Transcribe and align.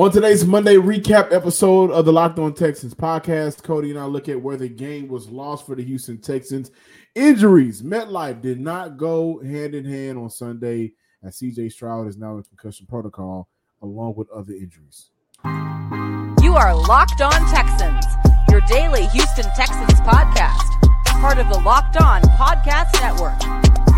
On 0.00 0.10
today's 0.10 0.46
Monday 0.46 0.76
recap 0.76 1.30
episode 1.30 1.90
of 1.90 2.06
the 2.06 2.12
Locked 2.12 2.38
On 2.38 2.54
Texans 2.54 2.94
podcast, 2.94 3.60
Coty 3.60 3.90
and 3.90 3.98
I 3.98 4.06
look 4.06 4.30
at 4.30 4.40
where 4.40 4.56
the 4.56 4.66
game 4.66 5.08
was 5.08 5.28
lost 5.28 5.66
for 5.66 5.74
the 5.74 5.84
Houston 5.84 6.16
Texans. 6.16 6.70
Injuries. 7.14 7.82
MetLife 7.82 8.40
did 8.40 8.58
not 8.58 8.96
go 8.96 9.42
hand 9.44 9.74
in 9.74 9.84
hand 9.84 10.16
on 10.16 10.30
Sunday, 10.30 10.94
as 11.22 11.38
CJ 11.38 11.70
Stroud 11.72 12.08
is 12.08 12.16
now 12.16 12.38
in 12.38 12.44
concussion 12.44 12.86
protocol, 12.86 13.50
along 13.82 14.14
with 14.16 14.30
other 14.30 14.54
injuries. 14.54 15.10
You 15.44 16.54
are 16.54 16.74
Locked 16.74 17.20
On 17.20 17.50
Texans, 17.50 18.06
your 18.50 18.62
daily 18.68 19.04
Houston 19.08 19.50
Texans 19.54 20.00
podcast, 20.00 20.80
part 21.20 21.36
of 21.36 21.50
the 21.50 21.58
Locked 21.58 22.00
On 22.00 22.22
Podcast 22.22 22.98
Network. 23.02 23.38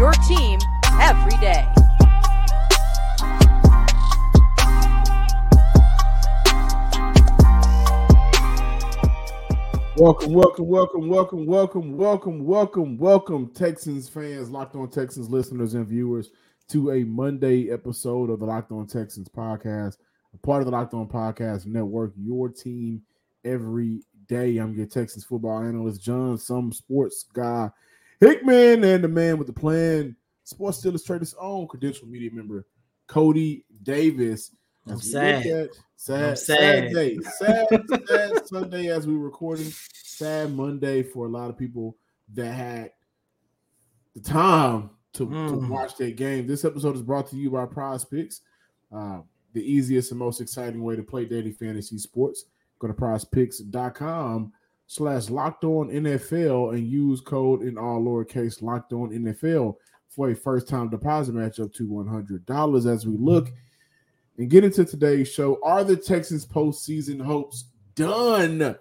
Your 0.00 0.10
team 0.26 0.58
every 1.00 1.38
day. 1.38 1.64
Welcome, 9.98 10.32
welcome, 10.32 10.68
welcome, 10.68 11.06
welcome, 11.06 11.46
welcome, 11.46 11.96
welcome, 11.98 12.46
welcome, 12.46 12.96
welcome, 12.96 13.48
Texans 13.52 14.08
fans, 14.08 14.48
Locked 14.48 14.74
On 14.74 14.88
Texans 14.88 15.28
listeners 15.28 15.74
and 15.74 15.86
viewers 15.86 16.30
to 16.68 16.92
a 16.92 17.04
Monday 17.04 17.70
episode 17.70 18.30
of 18.30 18.40
the 18.40 18.46
Locked 18.46 18.72
On 18.72 18.86
Texans 18.86 19.28
podcast, 19.28 19.98
part 20.40 20.62
of 20.62 20.64
the 20.64 20.72
Locked 20.72 20.94
On 20.94 21.06
Podcast 21.06 21.66
Network, 21.66 22.14
your 22.16 22.48
team 22.48 23.02
every 23.44 24.00
day. 24.28 24.56
I'm 24.56 24.74
your 24.74 24.86
Texans 24.86 25.24
football 25.24 25.58
analyst, 25.58 26.02
John, 26.02 26.38
some 26.38 26.72
sports 26.72 27.26
guy, 27.30 27.70
Hickman, 28.18 28.84
and 28.84 29.04
the 29.04 29.08
man 29.08 29.36
with 29.36 29.46
the 29.46 29.52
plan, 29.52 30.16
Sports 30.44 30.82
Illustrated's 30.86 31.34
own 31.38 31.68
credential 31.68 32.08
media 32.08 32.30
member, 32.32 32.64
Coty 33.10 33.64
Davis. 33.82 34.52
I'm 34.86 35.00
sad. 35.00 35.46
At, 35.46 35.70
sad, 35.96 36.30
I'm 36.30 36.36
sad. 36.36 36.38
sad. 36.38 36.92
day, 36.92 37.18
sad, 37.38 37.66
sad 38.08 38.46
Sunday 38.48 38.88
as 38.88 39.06
we 39.06 39.14
recording, 39.14 39.72
sad 39.92 40.54
Monday 40.54 41.02
for 41.02 41.26
a 41.26 41.28
lot 41.28 41.50
of 41.50 41.56
people 41.58 41.96
that 42.34 42.52
had 42.52 42.90
the 44.14 44.20
time 44.20 44.90
to, 45.14 45.26
to 45.26 45.32
Mm. 45.32 45.68
watch 45.68 45.96
that 45.96 46.16
game. 46.16 46.46
This 46.46 46.64
episode 46.64 46.96
is 46.96 47.02
brought 47.02 47.28
to 47.28 47.36
you 47.36 47.50
by 47.50 47.66
Prize 47.66 48.04
Picks, 48.04 48.40
uh, 48.92 49.20
the 49.52 49.62
easiest 49.62 50.10
and 50.10 50.18
most 50.18 50.40
exciting 50.40 50.82
way 50.82 50.96
to 50.96 51.02
play 51.02 51.26
daily 51.26 51.52
fantasy 51.52 51.98
sports. 51.98 52.46
Go 52.78 52.88
to 52.88 52.94
prizepicks.com 52.94 54.52
slash 54.86 55.30
locked 55.30 55.64
on 55.64 55.88
NFL 55.90 56.74
and 56.74 56.86
use 56.86 57.20
code 57.20 57.62
in 57.62 57.78
all 57.78 58.02
lowercase 58.02 58.62
locked 58.62 58.92
on 58.92 59.10
NFL 59.10 59.76
for 60.08 60.30
a 60.30 60.34
first 60.34 60.68
time 60.68 60.88
deposit 60.90 61.34
match 61.34 61.60
up 61.60 61.72
to 61.74 61.86
$100 61.86 62.86
as 62.92 63.06
we 63.06 63.16
look 63.16 63.52
and 64.38 64.50
get 64.50 64.64
into 64.64 64.84
today's 64.84 65.30
show. 65.30 65.58
Are 65.62 65.84
the 65.84 65.96
Texans 65.96 66.46
postseason 66.46 67.20
hopes 67.20 67.64
done? 67.94 68.76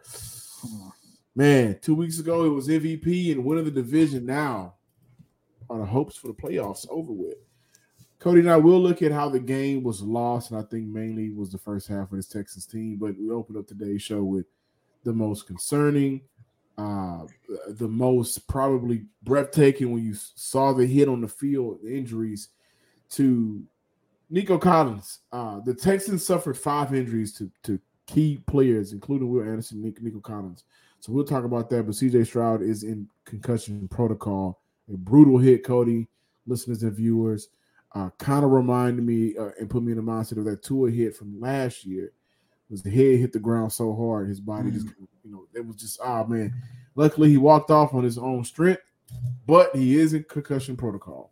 Man, 1.35 1.79
two 1.81 1.95
weeks 1.95 2.19
ago 2.19 2.45
it 2.45 2.49
was 2.49 2.67
MVP 2.67 3.31
and 3.31 3.45
winning 3.45 3.65
the 3.65 3.71
division. 3.71 4.25
Now 4.25 4.75
are 5.69 5.79
the 5.79 5.85
hopes 5.85 6.17
for 6.17 6.27
the 6.27 6.33
playoffs 6.33 6.85
over 6.89 7.13
with? 7.13 7.37
Coty 8.19 8.39
and 8.39 8.51
I 8.51 8.57
will 8.57 8.79
look 8.79 9.01
at 9.01 9.11
how 9.11 9.29
the 9.29 9.39
game 9.39 9.83
was 9.83 10.01
lost, 10.01 10.51
and 10.51 10.59
I 10.59 10.63
think 10.63 10.87
mainly 10.87 11.31
was 11.31 11.51
the 11.51 11.57
first 11.57 11.87
half 11.87 12.11
of 12.11 12.17
this 12.17 12.27
Texans 12.27 12.67
team. 12.67 12.97
But 12.97 13.17
we 13.17 13.31
open 13.31 13.57
up 13.57 13.67
today's 13.67 14.03
show 14.03 14.21
with 14.21 14.45
the 15.03 15.13
most 15.13 15.47
concerning, 15.47 16.21
uh, 16.77 17.25
the 17.69 17.87
most 17.87 18.47
probably 18.47 19.05
breathtaking 19.23 19.91
when 19.91 20.03
you 20.03 20.13
saw 20.13 20.71
the 20.71 20.85
hit 20.85 21.07
on 21.07 21.21
the 21.21 21.27
field, 21.27 21.79
the 21.83 21.97
injuries 21.97 22.49
to 23.11 23.63
Nico 24.31 24.57
Collins. 24.57 25.19
Uh, 25.31 25.59
the 25.59 25.73
Texans 25.73 26.25
suffered 26.25 26.57
five 26.57 26.95
injuries 26.95 27.33
to, 27.33 27.51
to 27.63 27.77
key 28.07 28.41
players, 28.47 28.93
including 28.93 29.29
Will 29.29 29.43
Anderson, 29.43 29.81
Nick, 29.81 30.01
Nico 30.01 30.21
Collins. 30.21 30.63
So 31.01 31.11
we'll 31.11 31.25
talk 31.25 31.43
about 31.43 31.69
that. 31.69 31.83
But 31.83 31.95
CJ 31.95 32.25
Stroud 32.25 32.61
is 32.61 32.83
in 32.83 33.07
concussion 33.25 33.87
protocol. 33.89 34.61
A 34.91 34.95
brutal 34.95 35.37
hit, 35.37 35.65
Coty, 35.65 36.07
listeners 36.47 36.81
and 36.83 36.93
viewers. 36.93 37.49
Uh, 37.93 38.09
kind 38.19 38.45
of 38.45 38.51
reminded 38.51 39.03
me 39.03 39.35
uh, 39.37 39.49
and 39.59 39.69
put 39.69 39.83
me 39.83 39.91
in 39.91 39.97
the 39.97 40.03
mindset 40.03 40.37
of 40.37 40.45
that 40.45 40.63
Tua 40.63 40.89
hit 40.89 41.13
from 41.15 41.39
last 41.41 41.83
year. 41.85 42.13
Was 42.69 42.81
the 42.81 42.89
head 42.89 43.19
hit 43.19 43.33
the 43.33 43.39
ground 43.39 43.73
so 43.73 43.93
hard, 43.93 44.29
his 44.29 44.39
body 44.39 44.71
just, 44.71 44.87
you 45.25 45.31
know, 45.31 45.45
it 45.53 45.65
was 45.65 45.75
just, 45.75 45.99
ah, 46.01 46.23
man. 46.23 46.53
Luckily, 46.95 47.29
he 47.29 47.35
walked 47.35 47.69
off 47.69 47.93
on 47.93 48.01
his 48.01 48.17
own 48.17 48.45
strength, 48.45 48.81
but 49.45 49.75
he 49.75 49.97
is 49.97 50.13
in 50.13 50.23
concussion 50.23 50.77
protocol. 50.77 51.30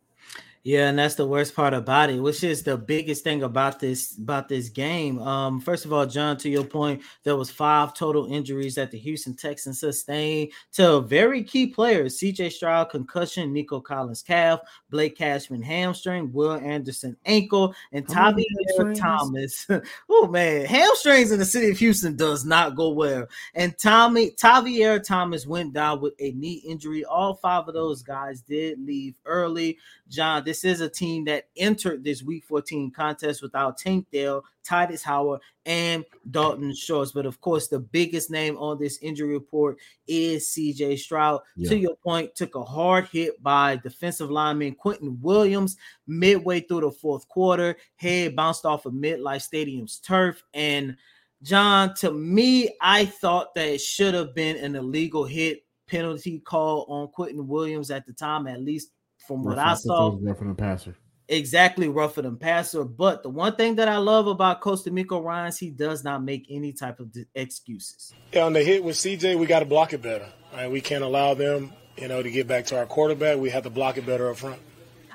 Yeah, 0.63 0.89
and 0.89 0.99
that's 0.99 1.15
the 1.15 1.25
worst 1.25 1.55
part 1.55 1.73
about 1.73 2.09
it, 2.09 2.19
which 2.19 2.43
is 2.43 2.63
the 2.63 2.75
biggest 2.75 3.23
thing 3.23 3.43
about 3.43 3.79
this 3.79 4.17
about 4.17 4.49
this 4.49 4.67
game. 4.67 5.17
Um, 5.21 5.61
first 5.61 5.85
of 5.85 5.93
all, 5.93 6.05
John, 6.05 6.35
to 6.37 6.49
your 6.49 6.65
point, 6.65 7.01
there 7.23 7.37
was 7.37 7.49
five 7.49 7.93
total 7.93 8.31
injuries 8.31 8.75
that 8.75 8.91
the 8.91 8.97
Houston 8.97 9.35
Texans 9.35 9.79
sustained 9.79 10.51
to 10.73 10.99
very 10.99 11.43
key 11.43 11.67
players: 11.67 12.19
C.J. 12.19 12.49
Stroud 12.49 12.89
concussion, 12.89 13.53
Nico 13.53 13.79
Collins 13.79 14.21
calf, 14.21 14.59
Blake 14.89 15.17
Cashman 15.17 15.61
hamstring, 15.61 16.29
Will 16.33 16.55
Anderson 16.55 17.15
ankle, 17.25 17.73
and 17.93 18.05
Tavi 18.05 18.45
hamstrings? 18.67 18.99
Thomas. 18.99 19.65
oh 20.09 20.27
man, 20.27 20.65
hamstrings 20.65 21.31
in 21.31 21.39
the 21.39 21.45
city 21.45 21.69
of 21.71 21.77
Houston 21.77 22.17
does 22.17 22.43
not 22.43 22.75
go 22.75 22.89
well. 22.89 23.25
And 23.55 23.77
Tommy 23.77 24.31
Tavierre 24.31 25.01
Thomas 25.01 25.47
went 25.47 25.71
down 25.71 26.01
with 26.01 26.15
a 26.19 26.31
knee 26.33 26.61
injury. 26.67 27.05
All 27.05 27.35
five 27.35 27.69
of 27.69 27.73
those 27.73 28.03
guys 28.03 28.41
did 28.41 28.85
leave 28.85 29.15
early. 29.23 29.77
John, 30.09 30.43
this 30.43 30.63
is 30.63 30.81
a 30.81 30.89
team 30.89 31.25
that 31.25 31.49
entered 31.55 32.03
this 32.03 32.23
Week 32.23 32.43
14 32.43 32.91
contest 32.91 33.41
without 33.41 33.77
Tank 33.77 34.07
Dell, 34.11 34.43
Tytus 34.67 35.03
Howard, 35.03 35.41
and 35.65 36.03
Dalton 36.31 36.73
Schultz. 36.75 37.11
But 37.11 37.27
of 37.27 37.39
course, 37.41 37.67
the 37.67 37.79
biggest 37.79 38.31
name 38.31 38.57
on 38.57 38.79
this 38.79 38.97
injury 39.01 39.33
report 39.33 39.77
is 40.07 40.47
CJ 40.47 40.97
Stroud. 40.97 41.41
Yeah. 41.55 41.69
To 41.69 41.77
your 41.77 41.95
point, 41.95 42.35
took 42.35 42.55
a 42.55 42.63
hard 42.63 43.07
hit 43.11 43.41
by 43.43 43.75
defensive 43.77 44.31
lineman 44.31 44.75
Quinnen 44.75 45.19
Williams 45.21 45.77
midway 46.07 46.61
through 46.61 46.81
the 46.81 46.91
fourth 46.91 47.27
quarter. 47.27 47.75
Head 47.97 48.35
bounced 48.35 48.65
off 48.65 48.87
of 48.87 48.93
MetLife 48.93 49.43
Stadium's 49.43 49.99
turf. 49.99 50.43
And 50.55 50.97
John, 51.43 51.93
to 51.95 52.11
me, 52.11 52.75
I 52.81 53.05
thought 53.05 53.53
that 53.53 53.67
it 53.67 53.81
should 53.81 54.15
have 54.15 54.33
been 54.33 54.57
an 54.57 54.75
illegal 54.75 55.23
hit 55.23 55.63
penalty 55.87 56.39
call 56.39 56.85
on 56.89 57.07
Quinnen 57.07 57.45
Williams 57.45 57.91
at 57.91 58.05
the 58.05 58.13
time, 58.13 58.47
at 58.47 58.61
least 58.61 58.91
from 59.29 59.43
what 59.43 59.59
I 59.59 59.75
saw 59.75 60.17
Rougher 60.19 60.43
than 60.43 60.55
passer. 60.55 60.95
exactly 61.27 61.87
rougher 61.87 62.23
than 62.23 62.35
passer. 62.35 62.83
But 62.83 63.21
the 63.21 63.29
one 63.29 63.55
thing 63.55 63.75
that 63.75 63.87
I 63.87 63.97
love 63.97 64.25
about 64.25 64.59
Coach 64.59 64.79
DeMeco 64.79 65.23
Ryans, 65.23 65.59
he 65.59 65.69
does 65.69 66.03
not 66.03 66.23
make 66.23 66.47
any 66.49 66.73
type 66.73 66.99
of 66.99 67.15
excuses. 67.35 68.11
Yeah, 68.33 68.45
on 68.45 68.53
the 68.53 68.63
hit 68.63 68.83
with 68.83 68.95
CJ, 68.95 69.37
we 69.37 69.45
got 69.45 69.59
to 69.59 69.65
block 69.65 69.93
it 69.93 70.01
better. 70.01 70.27
Right? 70.51 70.69
We 70.69 70.81
can't 70.81 71.03
allow 71.03 71.35
them, 71.35 71.71
you 71.95 72.07
know, 72.07 72.23
to 72.23 72.31
get 72.31 72.47
back 72.47 72.65
to 72.67 72.77
our 72.79 72.87
quarterback. 72.87 73.37
We 73.37 73.51
have 73.51 73.63
to 73.63 73.69
block 73.69 73.97
it 73.97 74.05
better 74.07 74.31
up 74.31 74.37
front. 74.37 74.59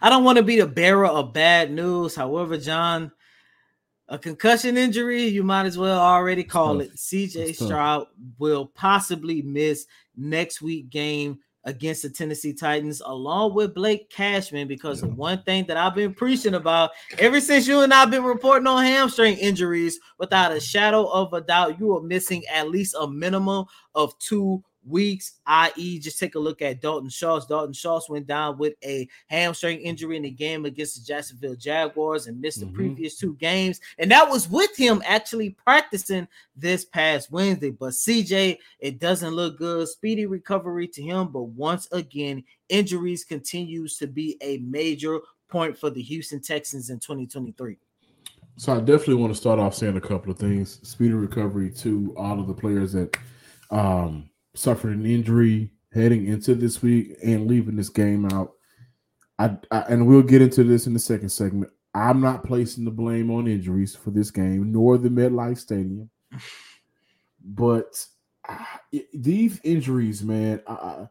I 0.00 0.08
don't 0.10 0.22
want 0.22 0.38
to 0.38 0.44
be 0.44 0.60
the 0.60 0.66
bearer 0.66 1.06
of 1.06 1.32
bad 1.32 1.72
news. 1.72 2.14
However, 2.14 2.56
John, 2.56 3.10
a 4.08 4.16
concussion 4.16 4.76
injury, 4.76 5.24
you 5.24 5.42
might 5.42 5.66
as 5.66 5.76
well 5.76 5.98
already 5.98 6.44
call 6.44 6.80
it. 6.80 6.94
CJ 6.94 7.36
It's. 7.48 7.58
Stroud 7.58 8.06
will 8.38 8.66
possibly 8.66 9.42
miss 9.42 9.86
next 10.16 10.62
week 10.62 10.90
game 10.90 11.40
against 11.64 12.02
the 12.02 12.10
Tennessee 12.10 12.52
Titans, 12.52 13.00
along 13.04 13.54
with 13.54 13.74
Blake 13.74 14.10
Cashman, 14.10 14.68
because 14.68 15.00
the 15.00 15.08
one 15.08 15.42
thing 15.42 15.64
that 15.66 15.76
I've 15.76 15.94
been 15.94 16.14
preaching 16.14 16.54
about 16.54 16.90
ever 17.18 17.40
since 17.40 17.66
you 17.66 17.80
and 17.80 17.92
I've 17.92 18.10
been 18.10 18.24
reporting 18.24 18.66
on 18.66 18.84
hamstring 18.84 19.36
injuries, 19.38 19.98
without 20.18 20.52
a 20.52 20.60
shadow 20.60 21.06
of 21.06 21.32
a 21.32 21.40
doubt, 21.40 21.78
you 21.80 21.96
are 21.96 22.02
missing 22.02 22.42
at 22.52 22.70
least 22.70 22.94
a 22.98 23.08
minimum 23.08 23.66
of 23.94 24.16
two 24.18 24.62
weeks, 24.86 25.40
i.e., 25.46 25.98
just 25.98 26.18
take 26.18 26.34
a 26.34 26.38
look 26.38 26.62
at 26.62 26.80
Dalton 26.80 27.08
Schultz. 27.08 27.46
Dalton 27.46 27.72
Schultz 27.72 28.08
went 28.08 28.26
down 28.26 28.58
with 28.58 28.74
a 28.84 29.08
hamstring 29.28 29.80
injury 29.80 30.16
in 30.16 30.22
the 30.24 30.30
game 30.30 30.64
against 30.64 30.96
the 30.96 31.06
Jacksonville 31.06 31.56
Jaguars 31.56 32.26
and 32.26 32.40
missed 32.40 32.58
Mhm. 32.58 32.66
the 32.66 32.72
previous 32.72 33.16
two 33.16 33.34
games. 33.36 33.80
And 33.98 34.10
that 34.10 34.28
was 34.28 34.48
with 34.48 34.76
him 34.76 35.02
actually 35.04 35.50
practicing 35.50 36.28
this 36.56 36.84
past 36.84 37.30
Wednesday. 37.30 37.70
But 37.70 37.94
CJ, 37.94 38.58
it 38.78 38.98
doesn't 38.98 39.34
look 39.34 39.58
good. 39.58 39.88
Speedy 39.88 40.26
recovery 40.26 40.88
to 40.88 41.02
him. 41.02 41.28
But 41.28 41.44
once 41.44 41.88
again, 41.92 42.44
injuries 42.68 43.24
continues 43.24 43.96
to 43.98 44.06
be 44.06 44.36
a 44.40 44.58
major 44.58 45.20
point 45.48 45.78
for 45.78 45.90
the 45.90 46.02
Houston 46.02 46.40
Texans 46.40 46.90
in 46.90 46.98
2023. 46.98 47.78
So 48.56 48.72
I 48.72 48.78
definitely 48.78 49.16
want 49.16 49.32
to 49.32 49.38
start 49.38 49.58
off 49.58 49.74
saying 49.74 49.96
a 49.96 50.00
couple 50.00 50.30
of 50.30 50.38
things. 50.38 50.78
Speedy 50.88 51.14
recovery 51.14 51.70
to 51.72 52.14
all 52.16 52.38
of 52.38 52.46
the 52.46 52.54
players 52.54 52.92
that 52.92 53.16
um, 53.70 54.28
suffered 54.54 54.96
an 54.96 55.06
injury 55.06 55.70
heading 55.92 56.26
into 56.26 56.54
this 56.54 56.82
week 56.82 57.16
and 57.22 57.46
leaving 57.46 57.76
this 57.76 57.88
game 57.88 58.26
out. 58.26 58.52
I, 59.38 59.56
I 59.70 59.80
and 59.88 60.06
we'll 60.06 60.22
get 60.22 60.42
into 60.42 60.64
this 60.64 60.86
in 60.86 60.92
the 60.92 60.98
second 60.98 61.30
segment. 61.30 61.72
I'm 61.94 62.20
not 62.20 62.44
placing 62.44 62.84
the 62.84 62.90
blame 62.90 63.30
on 63.30 63.46
injuries 63.46 63.94
for 63.94 64.10
this 64.10 64.30
game, 64.30 64.72
nor 64.72 64.98
the 64.98 65.08
MetLife 65.08 65.58
Stadium. 65.58 66.10
But 67.44 68.06
it- 68.92 69.08
these 69.12 69.60
injuries, 69.62 70.22
man, 70.22 70.60
I, 70.66 70.72
I 70.72 71.08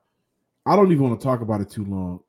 I 0.66 0.76
don't 0.76 0.92
even 0.92 1.04
want 1.04 1.20
to 1.20 1.24
talk 1.24 1.42
about 1.42 1.62
it 1.62 1.70
too 1.70 1.86
long. 1.86 2.22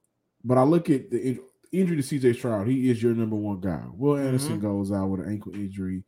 But 0.44 0.58
I 0.58 0.62
look 0.62 0.90
at 0.90 1.10
the 1.10 1.20
in- 1.20 1.40
injury 1.72 2.00
to 2.00 2.02
CJ 2.02 2.36
Stroud. 2.36 2.66
He 2.66 2.90
is 2.90 3.02
your 3.02 3.14
number 3.14 3.36
one 3.36 3.60
guy. 3.60 3.82
Will 3.92 4.16
Anderson 4.16 4.58
mm-hmm. 4.58 4.66
goes 4.66 4.92
out 4.92 5.06
with 5.06 5.20
an 5.20 5.30
ankle 5.30 5.54
injury, 5.54 6.04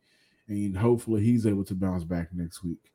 and 0.47 0.77
hopefully 0.77 1.23
he's 1.23 1.45
able 1.45 1.63
to 1.65 1.75
bounce 1.75 2.03
back 2.03 2.29
next 2.33 2.63
week. 2.63 2.91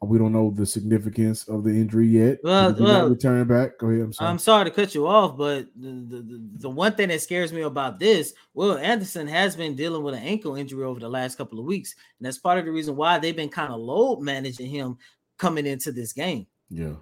We 0.00 0.16
don't 0.16 0.32
know 0.32 0.52
the 0.54 0.64
significance 0.64 1.48
of 1.48 1.64
the 1.64 1.70
injury 1.70 2.06
yet. 2.06 2.38
Well, 2.44 2.72
well, 2.72 3.02
not 3.02 3.10
returning 3.10 3.48
back. 3.48 3.78
Go 3.78 3.88
ahead. 3.88 4.02
I'm 4.02 4.12
sorry. 4.12 4.30
I'm 4.30 4.38
sorry 4.38 4.64
to 4.66 4.70
cut 4.70 4.94
you 4.94 5.08
off, 5.08 5.36
but 5.36 5.66
the, 5.74 5.88
the, 5.88 6.40
the, 6.58 6.70
one 6.70 6.94
thing 6.94 7.08
that 7.08 7.20
scares 7.20 7.52
me 7.52 7.62
about 7.62 7.98
this, 7.98 8.32
Will 8.54 8.78
Anderson 8.78 9.26
has 9.26 9.56
been 9.56 9.74
dealing 9.74 10.04
with 10.04 10.14
an 10.14 10.22
ankle 10.22 10.54
injury 10.54 10.84
over 10.84 11.00
the 11.00 11.08
last 11.08 11.36
couple 11.36 11.58
of 11.58 11.64
weeks. 11.64 11.96
And 12.18 12.26
that's 12.26 12.38
part 12.38 12.58
of 12.58 12.64
the 12.64 12.70
reason 12.70 12.94
why 12.94 13.18
they've 13.18 13.34
been 13.34 13.48
kind 13.48 13.72
of 13.72 13.80
load 13.80 14.20
managing 14.20 14.70
him 14.70 14.98
coming 15.36 15.66
into 15.66 15.90
this 15.90 16.12
game. 16.12 16.46
Yeah. 16.70 16.94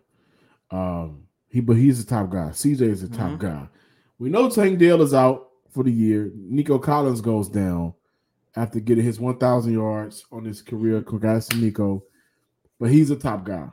Um, 0.71 1.25
he 1.51 1.61
but 1.61 1.77
he's 1.77 2.03
the 2.03 2.09
top 2.09 2.31
guy. 2.31 2.49
CJ 2.51 2.81
is 2.81 3.07
the 3.07 3.15
top 3.15 3.33
Mhm. 3.33 3.39
guy. 3.41 3.69
We 4.19 4.31
know 4.31 4.49
Tank 4.49 4.79
Dell 4.79 5.03
is 5.03 5.13
out 5.13 5.51
for 5.71 5.85
the 5.85 5.93
year. 5.93 6.33
Nico 6.35 6.79
Collins 6.79 7.21
goes 7.21 7.51
down 7.51 7.93
after 8.57 8.81
getting 8.81 9.05
his 9.05 9.21
1,000 9.21 9.75
yards 9.75 10.25
on 10.33 10.47
his 10.47 10.63
career. 10.63 11.03
Congrats 11.03 11.49
to 11.49 11.57
Nico. 11.59 12.03
But 12.79 12.91
he's 12.91 13.11
a 13.11 13.17
top 13.17 13.45
guy. 13.45 13.69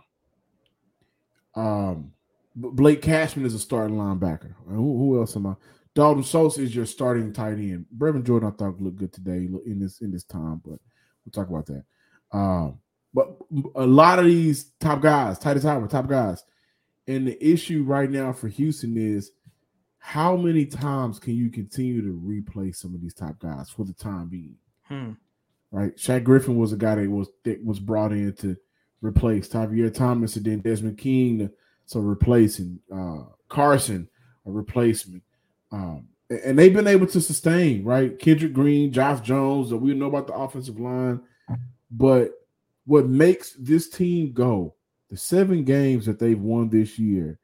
Um, 1.55 2.13
Blake 2.55 3.01
Cashman 3.01 3.45
is 3.45 3.53
a 3.53 3.59
starting 3.59 3.97
linebacker. 3.97 4.53
Who, 4.67 4.97
who 4.97 5.19
else 5.19 5.35
am 5.35 5.47
I? 5.47 5.55
Dalton 5.95 6.23
Schultz 6.23 6.57
is 6.57 6.75
your 6.75 6.85
starting 6.85 7.33
tight 7.33 7.53
end. 7.53 7.85
Brevin 7.95 8.23
Jordan, 8.25 8.49
I 8.49 8.51
thought 8.51 8.81
looked 8.81 8.97
good 8.97 9.13
today 9.13 9.47
in 9.65 9.79
this 9.79 10.01
in 10.01 10.11
this 10.11 10.23
time, 10.23 10.61
but 10.63 10.79
we'll 11.23 11.31
talk 11.31 11.49
about 11.49 11.67
that. 11.67 11.83
Um, 12.31 12.79
but 13.13 13.37
a 13.75 13.85
lot 13.85 14.17
of 14.17 14.25
these 14.25 14.71
top 14.79 15.01
guys, 15.01 15.37
Tytus 15.37 15.63
Howard, 15.63 15.89
top 15.91 16.07
guys, 16.07 16.43
and 17.07 17.27
the 17.27 17.45
issue 17.45 17.83
right 17.83 18.09
now 18.09 18.33
for 18.33 18.47
Houston 18.47 18.97
is 18.97 19.31
how 19.99 20.35
many 20.35 20.65
times 20.65 21.19
can 21.19 21.35
you 21.35 21.49
continue 21.49 22.01
to 22.01 22.19
replay 22.19 22.75
some 22.75 22.95
of 22.95 23.01
these 23.01 23.13
top 23.13 23.37
guys 23.39 23.69
for 23.69 23.85
the 23.85 23.93
time 23.93 24.29
being? 24.29 24.55
Hmm. 24.83 25.11
Right, 25.71 25.95
Shaq 25.95 26.23
Griffin 26.23 26.57
was 26.57 26.71
a 26.71 26.77
guy 26.77 26.95
that 26.95 27.09
was 27.09 27.29
that 27.45 27.63
was 27.63 27.79
brought 27.79 28.11
in 28.11 28.33
to 28.37 28.55
replace 29.03 29.47
Tavierre 29.49 29.93
Thomas 29.93 30.35
and 30.37 30.45
then 30.45 30.59
Desmond 30.61 30.97
King, 30.97 31.49
so 31.85 31.99
replacing 31.99 32.79
uh, 32.93 33.23
Carson, 33.49 34.07
a 34.45 34.51
replacement. 34.51 35.21
Um, 35.71 36.07
and- 36.29 36.57
they've 36.57 36.73
been 36.73 36.87
able 36.87 37.07
to 37.07 37.21
sustain, 37.21 37.83
right? 37.83 38.17
Kendrick 38.17 38.53
Green, 38.53 38.91
Josh 38.91 39.21
Jones, 39.21 39.73
we 39.73 39.93
know 39.93 40.07
about 40.07 40.27
the 40.27 40.33
offensive 40.33 40.79
line, 40.79 41.21
but 41.91 42.31
what 42.85 43.07
makes 43.07 43.53
this 43.59 43.89
team 43.89 44.31
go, 44.31 44.73
the 45.09 45.17
seven 45.17 45.63
games 45.63 46.05
that 46.05 46.17
they've 46.17 46.39
won 46.39 46.69
this 46.69 46.97
year, 46.97 47.39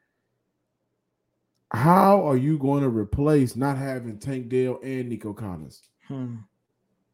how 1.72 2.26
are 2.28 2.38
you 2.38 2.58
going 2.58 2.82
to 2.82 2.90
replace 2.90 3.56
not 3.56 3.78
having 3.78 4.18
Tank 4.18 4.50
Dell 4.50 4.80
and 4.82 5.08
Nico 5.10 5.34
Collins? 5.34 5.84
Hmm. 6.08 6.38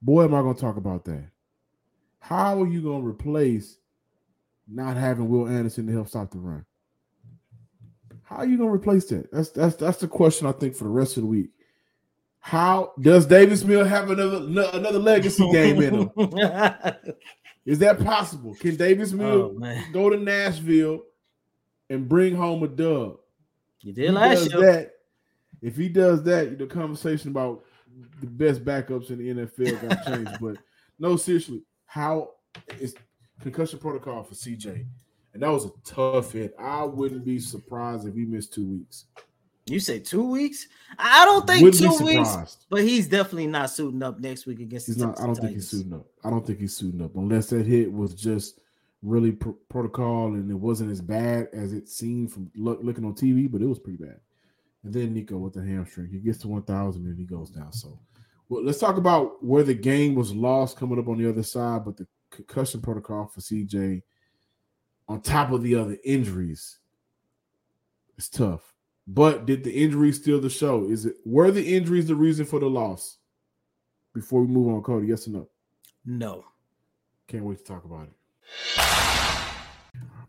Boy, 0.01 0.23
am 0.23 0.33
I 0.33 0.41
going 0.41 0.55
to 0.55 0.61
talk 0.61 0.77
about 0.77 1.03
that. 1.05 1.25
How 2.19 2.61
are 2.61 2.67
you 2.67 2.81
going 2.81 3.01
to 3.01 3.07
replace 3.07 3.77
not 4.67 4.97
having 4.97 5.29
Will 5.29 5.47
Anderson 5.47 5.87
to 5.87 5.93
help 5.93 6.07
stop 6.07 6.31
the 6.31 6.39
run? 6.39 6.65
How 8.23 8.37
are 8.37 8.45
you 8.45 8.57
going 8.57 8.69
to 8.69 8.75
replace 8.75 9.05
that? 9.07 9.31
That's 9.31 9.49
that's 9.49 9.75
that's 9.75 9.99
the 9.99 10.07
question 10.07 10.47
I 10.47 10.51
think 10.51 10.75
for 10.75 10.85
the 10.85 10.89
rest 10.89 11.17
of 11.17 11.23
the 11.23 11.27
week. 11.27 11.49
How 12.39 12.93
does 12.99 13.25
Davis 13.25 13.63
Mill 13.63 13.85
have 13.85 14.09
another 14.09 14.39
no- 14.41 14.69
another 14.71 14.99
legacy 14.99 15.49
game 15.51 15.81
in 15.81 15.93
him? 15.93 16.11
Is 17.65 17.79
that 17.79 18.03
possible? 18.03 18.55
Can 18.55 18.75
Davis 18.75 19.13
oh, 19.13 19.15
Mill 19.15 19.57
oh 19.63 19.81
go 19.91 20.09
to 20.09 20.17
Nashville 20.17 21.01
and 21.89 22.07
bring 22.07 22.35
home 22.35 22.63
a 22.63 22.67
dub? 22.67 23.17
you 23.81 23.93
did 23.93 24.05
he 24.05 24.11
last 24.11 24.45
does 24.45 24.53
year. 24.53 24.71
that, 24.71 24.91
if 25.61 25.75
he 25.75 25.87
does 25.87 26.23
that, 26.23 26.57
the 26.57 26.65
conversation 26.65 27.29
about 27.29 27.63
the 28.19 28.27
best 28.27 28.65
backups 28.65 29.09
in 29.11 29.19
the 29.19 29.45
NFL 29.45 29.87
got 29.87 30.05
changed. 30.05 30.37
but 30.41 30.57
no, 30.99 31.15
seriously, 31.17 31.63
how 31.85 32.31
is 32.79 32.95
concussion 33.41 33.79
protocol 33.79 34.23
for 34.23 34.35
CJ? 34.35 34.85
And 35.33 35.43
that 35.43 35.51
was 35.51 35.65
a 35.65 35.71
tough 35.83 36.31
hit. 36.31 36.55
I 36.57 36.83
wouldn't 36.83 37.25
be 37.25 37.39
surprised 37.39 38.07
if 38.07 38.15
he 38.15 38.25
missed 38.25 38.53
two 38.53 38.65
weeks. 38.65 39.05
You 39.67 39.79
say 39.79 39.99
two 39.99 40.29
weeks? 40.29 40.67
I 40.99 41.25
don't 41.25 41.47
think 41.47 41.63
Wouldn't 41.63 41.97
two 41.97 42.05
weeks, 42.05 42.57
but 42.69 42.81
he's 42.81 43.07
definitely 43.07 43.47
not 43.47 43.71
suiting 43.71 44.03
up 44.03 44.19
next 44.19 44.45
week 44.45 44.59
against 44.59 44.87
He's 44.87 44.97
the 44.97 45.07
not. 45.07 45.19
I 45.19 45.25
don't 45.25 45.35
think 45.35 45.53
he's 45.53 45.67
suiting 45.67 45.93
up. 45.93 46.05
I 46.23 46.29
don't 46.29 46.45
think 46.45 46.59
he's 46.59 46.77
suiting 46.77 47.01
up 47.01 47.15
unless 47.15 47.47
that 47.47 47.65
hit 47.65 47.91
was 47.91 48.13
just 48.13 48.59
really 49.01 49.31
pro- 49.31 49.57
protocol 49.69 50.27
and 50.27 50.49
it 50.51 50.55
wasn't 50.55 50.91
as 50.91 51.01
bad 51.01 51.47
as 51.51 51.73
it 51.73 51.89
seemed 51.89 52.31
from 52.31 52.51
look, 52.55 52.79
looking 52.83 53.05
on 53.05 53.13
TV, 53.13 53.51
but 53.51 53.61
it 53.61 53.67
was 53.67 53.79
pretty 53.79 54.03
bad. 54.03 54.19
And 54.83 54.93
then 54.93 55.13
Nico 55.13 55.37
with 55.37 55.53
the 55.53 55.63
hamstring, 55.63 56.09
he 56.11 56.19
gets 56.19 56.37
to 56.39 56.47
one 56.47 56.61
thousand 56.61 57.07
and 57.07 57.17
he 57.17 57.25
goes 57.25 57.49
down. 57.49 57.73
So, 57.73 57.99
well, 58.49 58.63
let's 58.63 58.79
talk 58.79 58.97
about 58.97 59.43
where 59.43 59.63
the 59.63 59.73
game 59.73 60.13
was 60.13 60.31
lost 60.31 60.77
coming 60.77 60.99
up 60.99 61.07
on 61.07 61.17
the 61.17 61.27
other 61.27 61.43
side, 61.43 61.83
but 61.85 61.97
the 61.97 62.07
concussion 62.31 62.81
protocol 62.81 63.27
for 63.27 63.41
CJ, 63.41 64.01
on 65.07 65.21
top 65.21 65.51
of 65.51 65.61
the 65.61 65.75
other 65.75 65.97
injuries, 66.03 66.79
it's 68.17 68.29
tough. 68.29 68.73
But 69.07 69.45
did 69.45 69.63
the 69.63 69.71
injuries 69.71 70.17
steal 70.17 70.41
the 70.41 70.49
show? 70.49 70.85
Is 70.85 71.05
it 71.05 71.15
were 71.25 71.51
the 71.51 71.75
injuries 71.75 72.07
the 72.07 72.15
reason 72.15 72.45
for 72.45 72.59
the 72.59 72.69
loss? 72.69 73.17
Before 74.13 74.41
we 74.41 74.47
move 74.47 74.73
on, 74.73 74.81
Coty, 74.81 75.07
yes 75.09 75.27
or 75.27 75.31
no? 75.31 75.49
No. 76.05 76.45
Can't 77.27 77.43
wait 77.43 77.59
to 77.59 77.63
talk 77.63 77.85
about 77.85 78.07
it. 78.07 78.13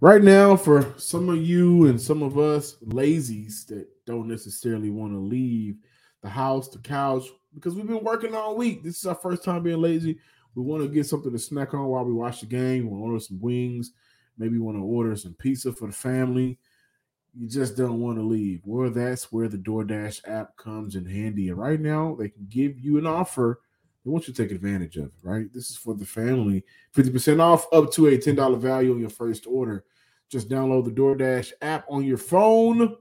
Right 0.00 0.22
now, 0.22 0.56
for 0.56 0.92
some 0.98 1.28
of 1.30 1.38
you 1.42 1.86
and 1.86 2.00
some 2.00 2.22
of 2.22 2.38
us 2.38 2.76
lazies 2.86 3.66
that 3.68 3.86
don't 4.04 4.28
necessarily 4.28 4.90
want 4.90 5.12
to 5.12 5.18
leave 5.18 5.76
the 6.20 6.28
house, 6.28 6.68
the 6.68 6.78
couch, 6.78 7.24
because 7.54 7.74
we've 7.74 7.86
been 7.86 8.04
working 8.04 8.34
all 8.34 8.56
week. 8.56 8.82
This 8.82 8.98
is 8.98 9.06
our 9.06 9.14
first 9.14 9.42
time 9.42 9.62
being 9.62 9.80
lazy. 9.80 10.18
We 10.56 10.62
want 10.62 10.82
to 10.82 10.88
get 10.88 11.06
something 11.06 11.30
to 11.30 11.38
snack 11.38 11.74
on 11.74 11.86
while 11.86 12.04
we 12.04 12.12
watch 12.12 12.40
the 12.40 12.46
game. 12.46 12.84
We 12.84 12.88
want 12.88 13.02
to 13.02 13.06
order 13.06 13.20
some 13.20 13.40
wings. 13.40 13.92
Maybe 14.36 14.58
want 14.58 14.76
to 14.76 14.82
order 14.82 15.14
some 15.14 15.34
pizza 15.34 15.72
for 15.72 15.86
the 15.86 15.92
family. 15.92 16.58
You 17.38 17.48
just 17.48 17.76
don't 17.76 18.00
want 18.00 18.18
to 18.18 18.22
leave. 18.22 18.62
Well, 18.64 18.90
that's 18.90 19.30
where 19.30 19.48
the 19.48 19.58
DoorDash 19.58 20.26
app 20.28 20.56
comes 20.56 20.96
in 20.96 21.04
handy. 21.04 21.50
And 21.50 21.58
right 21.58 21.80
now, 21.80 22.16
they 22.18 22.30
can 22.30 22.46
give 22.48 22.80
you 22.80 22.98
an 22.98 23.06
offer 23.06 23.60
they 24.06 24.12
want 24.12 24.28
you 24.28 24.34
to 24.34 24.40
take 24.40 24.52
advantage 24.52 24.96
of 24.98 25.06
it, 25.06 25.12
right? 25.24 25.52
This 25.52 25.68
is 25.68 25.76
for 25.76 25.92
the 25.92 26.06
family. 26.06 26.64
50% 26.94 27.40
off 27.40 27.66
up 27.72 27.90
to 27.94 28.06
a 28.06 28.16
$10 28.16 28.56
value 28.60 28.92
on 28.92 29.00
your 29.00 29.10
first 29.10 29.48
order. 29.48 29.84
Just 30.28 30.48
download 30.48 30.84
the 30.84 30.92
DoorDash 30.92 31.50
app 31.60 31.84
on 31.90 32.04
your 32.04 32.16
phone 32.16 32.96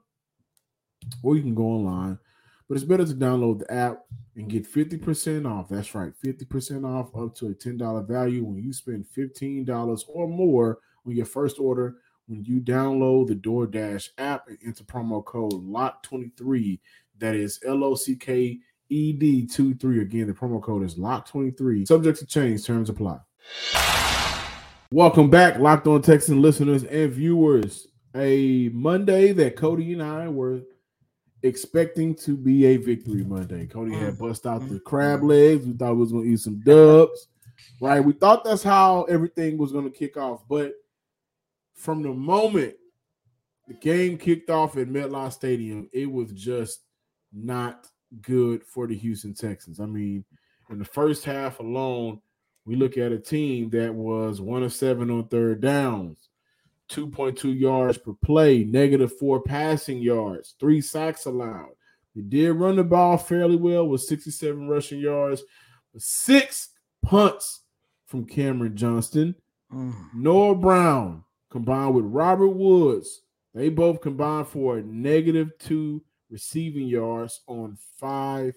or 1.21 1.35
you 1.35 1.43
can 1.43 1.53
go 1.53 1.63
online. 1.63 2.17
But 2.67 2.75
it's 2.75 2.83
better 2.83 3.05
to 3.05 3.13
download 3.13 3.59
the 3.59 3.71
app 3.71 3.99
and 4.35 4.49
get 4.49 4.71
50% 4.71 5.49
off. 5.49 5.69
That's 5.69 5.93
right, 5.93 6.13
50% 6.25 6.85
off 6.85 7.15
up 7.15 7.35
to 7.35 7.47
a 7.47 7.53
$10 7.53 8.07
value 8.07 8.43
when 8.43 8.63
you 8.63 8.73
spend 8.73 9.05
$15 9.15 10.03
or 10.07 10.27
more 10.27 10.79
on 11.05 11.15
your 11.15 11.25
first 11.25 11.59
order 11.59 11.95
when 12.27 12.43
you 12.43 12.59
download 12.59 13.27
the 13.27 13.35
DoorDash 13.35 14.09
app 14.17 14.47
and 14.47 14.57
enter 14.65 14.83
promo 14.83 15.23
code 15.23 15.53
LOCK23. 15.53 16.79
That 17.19 17.35
is 17.35 17.59
L 17.65 17.83
O 17.83 17.95
C 17.95 18.15
K 18.15 18.59
E 18.89 19.13
D 19.13 19.47
23. 19.47 20.01
Again, 20.01 20.27
the 20.27 20.33
promo 20.33 20.61
code 20.61 20.83
is 20.83 20.95
LOCK23. 20.95 21.87
Subject 21.87 22.19
to 22.19 22.25
change, 22.25 22.65
terms 22.65 22.89
apply. 22.89 23.19
Welcome 24.91 25.29
back, 25.29 25.59
Locked 25.59 25.87
On 25.87 26.01
Texan 26.01 26.41
listeners 26.41 26.83
and 26.83 27.11
viewers. 27.11 27.87
A 28.15 28.69
Monday 28.73 29.31
that 29.33 29.55
Coty 29.55 29.93
and 29.93 30.01
I 30.01 30.29
were 30.29 30.61
expecting 31.45 32.15
to 32.15 32.35
be 32.35 32.65
a 32.65 32.77
victory 32.77 33.23
Monday. 33.23 33.67
Coty 33.67 33.93
had 33.93 34.13
mm-hmm. 34.13 34.25
bust 34.27 34.45
out 34.45 34.61
the 34.61 34.75
mm-hmm. 34.75 34.83
crab 34.85 35.23
legs. 35.23 35.65
We 35.65 35.73
thought 35.73 35.93
we 35.93 36.01
was 36.01 36.11
going 36.11 36.25
to 36.25 36.31
eat 36.31 36.39
some 36.39 36.59
dubs, 36.61 37.27
right? 37.79 37.99
We 37.99 38.13
thought 38.13 38.43
that's 38.43 38.63
how 38.63 39.03
everything 39.03 39.57
was 39.57 39.71
going 39.71 39.85
to 39.85 39.97
kick 39.97 40.17
off. 40.17 40.43
But 40.49 40.73
from 41.75 42.01
the 42.01 42.13
moment 42.13 42.75
the 43.67 43.73
game 43.75 44.17
kicked 44.17 44.49
off 44.49 44.77
at 44.77 44.87
MetLife 44.87 45.33
Stadium, 45.33 45.89
it 45.93 46.11
was 46.11 46.31
just 46.31 46.81
not 47.33 47.87
good 48.21 48.63
for 48.63 48.87
the 48.87 48.95
Houston 48.95 49.33
Texans. 49.33 49.79
I 49.79 49.85
mean, 49.85 50.23
in 50.69 50.79
the 50.79 50.85
first 50.85 51.25
half 51.25 51.59
alone, 51.59 52.21
we 52.65 52.75
look 52.75 52.97
at 52.97 53.11
a 53.11 53.19
team 53.19 53.69
that 53.71 53.93
was 53.93 54.41
one 54.41 54.63
of 54.63 54.73
seven 54.73 55.11
on 55.11 55.27
third 55.27 55.61
downs, 55.61 56.24
2.2 56.89 57.59
yards 57.59 57.97
per 57.97 58.13
play, 58.13 58.63
negative 58.63 59.17
four 59.17 59.41
passing 59.41 59.99
yards, 59.99 60.55
three 60.59 60.81
sacks 60.81 61.25
allowed. 61.25 61.71
They 62.15 62.21
did 62.21 62.53
run 62.53 62.77
the 62.77 62.83
ball 62.83 63.17
fairly 63.17 63.55
well 63.55 63.87
with 63.87 64.01
67 64.01 64.67
rushing 64.67 64.99
yards, 64.99 65.43
six 65.97 66.69
punts 67.01 67.61
from 68.05 68.25
Cameron 68.25 68.77
Johnston. 68.77 69.35
Mm. 69.73 69.93
Noah 70.13 70.55
Brown 70.55 71.23
combined 71.55 71.95
with 71.95 72.05
Robert 72.05 72.49
Woods, 72.49 73.21
they 73.53 73.69
both 73.69 74.01
combined 74.01 74.49
for 74.49 74.77
a 74.77 74.83
negative 74.83 75.51
two 75.57 76.03
receiving 76.29 76.85
yards 76.85 77.41
on 77.47 77.77
five 77.97 78.53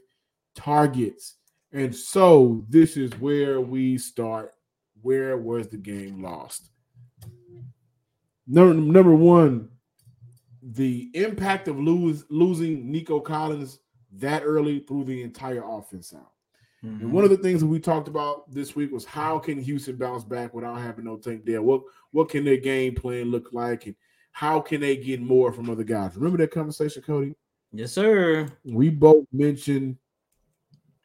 targets. 0.57 1.37
And 1.73 1.95
so 1.95 2.65
this 2.69 2.97
is 2.97 3.13
where 3.21 3.61
we 3.61 3.99
start. 3.99 4.55
Where 5.01 5.37
was 5.37 5.69
the 5.69 5.77
game 5.77 6.23
lost? 6.23 6.71
Number, 8.49 8.75
number 8.75 9.15
one, 9.15 9.69
the 10.63 11.11
impact 11.15 11.69
of 11.69 11.79
lose, 11.79 12.25
losing 12.31 12.91
Nico 12.91 13.21
Collins 13.21 13.79
that 14.13 14.43
early 14.45 14.81
threw 14.81 15.05
the 15.05 15.23
entire 15.23 15.63
offense 15.65 16.15
out. 16.15 16.33
And 16.83 17.01
Mm-hmm. 17.01 17.11
one 17.11 17.25
of 17.25 17.31
the 17.31 17.37
things 17.37 17.61
that 17.61 17.67
we 17.67 17.81
talked 17.81 18.07
about 18.07 18.53
this 18.53 18.77
week 18.77 18.93
was 18.93 19.05
how 19.05 19.41
can 19.41 19.59
Houston 19.61 19.97
bounce 19.97 20.23
back 20.23 20.55
without 20.55 20.79
having 20.81 21.07
no 21.07 21.17
Tank 21.17 21.45
Dell? 21.45 21.63
What 21.63 21.83
what 22.13 22.29
can 22.29 22.45
their 22.45 22.57
game 22.57 22.95
plan 22.95 23.33
look 23.33 23.53
like, 23.53 23.87
and 23.87 23.97
how 24.31 24.61
can 24.61 24.81
they 24.81 24.97
get 24.97 25.21
more 25.21 25.53
from 25.53 25.69
other 25.69 25.83
guys? 25.83 26.15
Remember 26.15 26.39
that 26.39 26.53
conversation, 26.53 27.03
Coty? 27.03 27.35
Yes, 27.73 27.93
sir. 27.93 28.49
We 28.65 28.91
both 28.91 29.27
mentioned. 29.33 29.97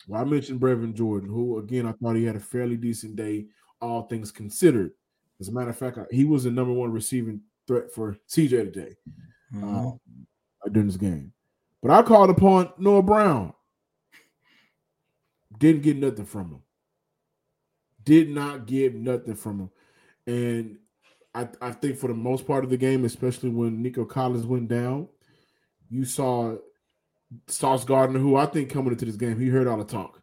Well, 0.07 0.21
I 0.21 0.25
mentioned 0.25 0.61
Brevin 0.61 0.93
Jordan, 0.93 1.29
who 1.29 1.57
again 1.57 1.87
I 1.87 1.93
thought 1.93 2.17
he 2.17 2.23
had 2.23 2.35
a 2.35 2.39
fairly 2.39 2.77
decent 2.77 3.15
day, 3.15 3.47
all 3.81 4.03
things 4.03 4.31
considered. 4.31 4.91
As 5.43 5.49
a 5.49 5.51
matter 5.51 5.69
of 5.71 5.77
fact, 5.77 5.97
he 6.09 6.23
was 6.23 6.45
the 6.45 6.51
number 6.51 6.71
one 6.71 6.89
receiving 6.93 7.41
threat 7.67 7.91
for 7.91 8.17
CJ 8.27 8.63
today 8.71 8.95
Mhm. 9.53 9.99
uh, 10.65 10.69
during 10.69 10.87
this 10.87 10.95
game. 10.95 11.33
But 11.81 11.91
I 11.91 12.01
called 12.01 12.29
upon 12.29 12.71
Noah 12.77 13.03
Brown. 13.03 13.53
Didn't 15.57 15.81
get 15.81 15.97
nothing 15.97 16.23
from 16.25 16.49
him. 16.51 16.61
Did 18.05 18.29
not 18.29 18.65
get 18.67 18.95
nothing 18.95 19.35
from 19.35 19.59
him. 19.59 19.69
And 20.25 20.77
I, 21.35 21.49
I 21.61 21.71
think 21.73 21.97
for 21.97 22.07
the 22.07 22.13
most 22.13 22.47
part 22.47 22.63
of 22.63 22.69
the 22.69 22.77
game, 22.77 23.03
especially 23.03 23.49
when 23.49 23.81
Nico 23.81 24.05
Collins 24.05 24.45
went 24.45 24.69
down, 24.69 25.09
you 25.89 26.05
saw 26.05 26.55
Sauce 27.47 27.83
Gardner, 27.83 28.19
who 28.19 28.37
I 28.37 28.45
think 28.45 28.69
coming 28.69 28.93
into 28.93 29.05
this 29.05 29.17
game, 29.17 29.37
he 29.39 29.47
heard 29.49 29.67
all 29.67 29.77
the 29.77 29.83
talk. 29.83 30.21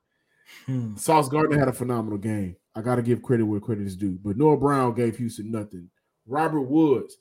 Hmm. 0.64 0.96
Sauce 0.96 1.28
Gardner 1.28 1.58
had 1.58 1.68
a 1.68 1.72
phenomenal 1.74 2.18
game. 2.18 2.56
I 2.74 2.82
got 2.82 2.96
to 2.96 3.02
give 3.02 3.22
credit 3.22 3.44
where 3.44 3.60
credit 3.60 3.86
is 3.86 3.96
due. 3.96 4.18
But 4.22 4.36
Noah 4.36 4.56
Brown 4.56 4.94
gave 4.94 5.16
Houston 5.16 5.50
nothing. 5.50 5.90
Robert 6.26 6.62
Woods, 6.62 7.16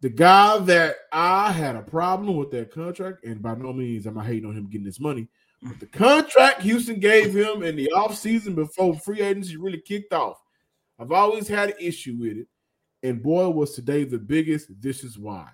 the 0.00 0.10
guy 0.10 0.58
that 0.58 0.96
I 1.12 1.52
had 1.52 1.76
a 1.76 1.82
problem 1.82 2.36
with 2.36 2.50
that 2.50 2.72
contract, 2.72 3.24
and 3.24 3.42
by 3.42 3.54
no 3.54 3.72
means 3.72 4.06
am 4.06 4.18
I 4.18 4.24
hating 4.24 4.48
on 4.48 4.56
him 4.56 4.68
getting 4.68 4.84
this 4.84 5.00
money, 5.00 5.28
but 5.62 5.80
the 5.80 5.86
contract 5.86 6.62
Houston 6.62 7.00
gave 7.00 7.34
him 7.34 7.62
in 7.62 7.76
the 7.76 7.90
offseason 7.94 8.54
before 8.54 8.94
free 8.98 9.22
agency 9.22 9.56
really 9.56 9.80
kicked 9.80 10.12
off, 10.12 10.40
I've 10.98 11.12
always 11.12 11.48
had 11.48 11.70
an 11.70 11.76
issue 11.80 12.16
with 12.18 12.36
it. 12.36 12.46
And 13.02 13.22
boy, 13.22 13.48
was 13.50 13.74
today 13.74 14.04
the 14.04 14.18
biggest. 14.18 14.68
This 14.80 15.04
is 15.04 15.18
why. 15.18 15.48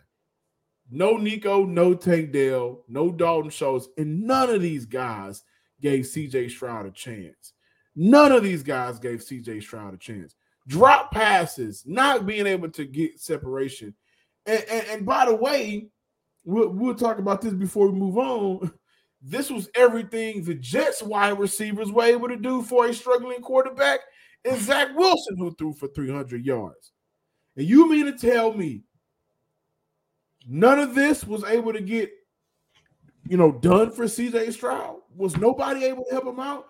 No 0.90 1.16
Nico, 1.16 1.64
no 1.64 1.94
Tank 1.94 2.32
Dell, 2.32 2.84
no 2.88 3.10
Dalton 3.10 3.50
Schultz, 3.50 3.88
and 3.96 4.22
none 4.22 4.50
of 4.50 4.60
these 4.60 4.86
guys 4.86 5.42
gave 5.80 6.04
CJ 6.04 6.50
Stroud 6.50 6.86
a 6.86 6.90
chance. 6.90 7.52
None 7.94 8.32
of 8.32 8.42
these 8.42 8.62
guys 8.62 8.98
gave 8.98 9.20
CJ 9.20 9.62
Stroud 9.62 9.94
a 9.94 9.98
chance. 9.98 10.34
Drop 10.66 11.10
passes, 11.10 11.82
not 11.86 12.26
being 12.26 12.46
able 12.46 12.70
to 12.70 12.84
get 12.84 13.20
separation. 13.20 13.94
And, 14.46 14.64
and, 14.70 14.86
and 14.88 15.06
by 15.06 15.26
the 15.26 15.34
way, 15.34 15.88
we'll, 16.44 16.70
we'll 16.70 16.94
talk 16.94 17.18
about 17.18 17.40
this 17.40 17.52
before 17.52 17.88
we 17.88 17.98
move 17.98 18.18
on. 18.18 18.72
This 19.24 19.50
was 19.50 19.70
everything 19.76 20.42
the 20.42 20.54
Jets 20.54 21.00
wide 21.00 21.38
receivers 21.38 21.92
were 21.92 22.02
able 22.02 22.26
to 22.26 22.36
do 22.36 22.60
for 22.60 22.88
a 22.88 22.92
struggling 22.92 23.40
quarterback, 23.40 24.00
and 24.44 24.60
Zach 24.60 24.88
Wilson, 24.96 25.36
who 25.36 25.54
threw 25.54 25.72
for 25.74 25.86
300 25.86 26.44
yards. 26.44 26.90
And 27.56 27.64
you 27.64 27.88
mean 27.88 28.06
to 28.06 28.12
tell 28.12 28.52
me 28.52 28.82
none 30.44 30.80
of 30.80 30.96
this 30.96 31.24
was 31.24 31.44
able 31.44 31.72
to 31.72 31.80
get, 31.80 32.10
you 33.28 33.36
know, 33.36 33.52
done 33.52 33.92
for 33.92 34.06
CJ 34.06 34.54
Stroud? 34.54 34.96
Was 35.14 35.36
nobody 35.36 35.84
able 35.84 36.04
to 36.06 36.10
help 36.10 36.26
him 36.26 36.40
out? 36.40 36.66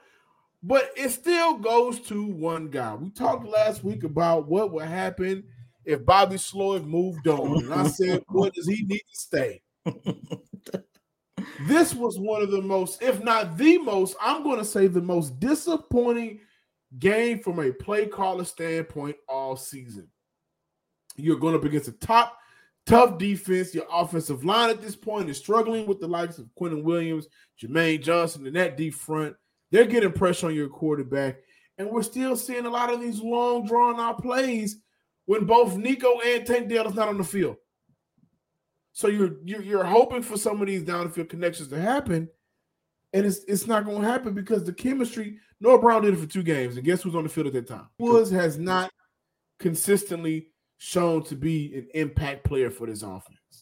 But 0.62 0.90
it 0.97 1.09
still 1.11 1.59
goes 1.59 2.00
to 2.02 2.25
one 2.25 2.69
guy. 2.69 2.95
We 2.95 3.11
talked 3.11 3.47
last 3.47 3.83
week 3.83 4.04
about 4.04 4.47
what 4.49 4.73
would 4.73 4.87
happen 4.87 5.45
if 5.85 6.04
Bobby 6.04 6.37
Slowik 6.37 6.85
moved 6.85 7.26
on. 7.26 7.64
And 7.64 7.75
I 7.75 7.88
said, 7.88 8.23
what 8.28 8.54
does 8.54 8.69
he 8.69 8.85
need 8.85 9.00
to 9.00 9.16
stay? 9.16 9.62
this 11.66 11.95
was 11.95 12.19
one 12.19 12.42
of 12.42 12.50
the 12.50 12.62
most, 12.62 13.02
if 13.02 13.23
not 13.23 13.57
the 13.57 13.78
most, 13.78 14.16
I'm 14.21 14.45
going 14.45 14.59
to 14.59 14.64
say 14.64 14.87
the 14.87 15.00
most 15.00 15.40
disappointing 15.40 16.40
game 16.99 17.40
from 17.40 17.59
a 17.59 17.73
play 17.73 18.07
caller 18.07 18.45
standpoint 18.45 19.16
all 19.28 19.57
season. 19.57 20.09
You're 21.16 21.38
going 21.38 21.57
up 21.57 21.64
against 21.64 21.88
a 21.88 21.92
top, 21.92 22.38
tough 22.87 23.19
defense. 23.19 23.75
Your 23.75 23.87
offensive 23.92 24.45
line 24.45 24.71
at 24.71 24.81
this 24.81 24.97
point 24.97 25.28
is 25.28 25.38
struggling 25.38 25.87
with 25.87 26.00
the 26.00 26.09
likes 26.09 26.38
of 26.38 26.49
Quinnen 26.59 26.85
Williams, 26.85 27.26
Jermaine 27.61 28.02
Johnson, 28.02 28.47
and 28.47 28.57
that 28.57 28.76
deep 28.76 28.95
front. 28.95 29.35
They're 29.73 29.87
getting 29.87 30.12
pressure 30.12 30.47
on 30.47 30.55
your 30.55 30.69
quarterback. 30.69 31.38
And 31.79 31.91
we're 31.91 32.02
still 32.02 32.37
seeing 32.37 32.67
a 32.67 32.71
lot 32.71 32.93
of 32.93 33.00
these 33.00 33.21
long, 33.21 33.67
drawn 33.67 33.99
out 33.99 34.23
plays 34.23 34.76
when 35.25 35.47
both 35.47 35.76
Nico 35.76 36.21
and 36.21 36.47
Tank 36.47 36.69
Dell 36.69 36.87
is 36.87 36.95
not 36.95 37.09
on 37.09 37.19
the 37.19 37.25
field. 37.25 37.57
So 38.93 39.09
you're, 39.09 39.37
you're 39.43 39.62
you're 39.62 39.85
hoping 39.85 40.23
for 40.23 40.37
some 40.37 40.61
of 40.61 40.69
these 40.69 40.83
downfield 40.83 41.31
connections 41.31 41.69
to 41.69 41.81
happen, 41.81 42.29
and 43.14 43.25
it's 43.25 43.41
it's 43.49 43.67
not 43.67 43.87
going 43.87 44.02
to 44.02 44.07
happen 44.09 44.35
because 44.35 44.64
the 44.64 44.73
chemistry. 44.73 45.38
Noah 45.61 45.81
Brown 45.81 46.02
did 46.02 46.12
it 46.12 46.19
for 46.19 46.26
two 46.26 46.43
games, 46.43 46.76
and 46.76 46.85
guess 46.85 47.02
who's 47.02 47.14
on 47.14 47.23
the 47.23 47.31
field 47.31 47.47
at 47.47 47.52
that 47.55 47.69
time? 47.69 47.88
Woods 47.99 48.31
has 48.31 48.59
not 48.59 48.91
consistently 49.59 50.49
shown 50.76 51.23
to 51.25 51.37
be 51.37 51.75
an 51.75 51.88
impact 51.95 52.45
player 52.45 52.69
for 52.69 52.87
this 52.87 53.02
offense. 53.02 53.62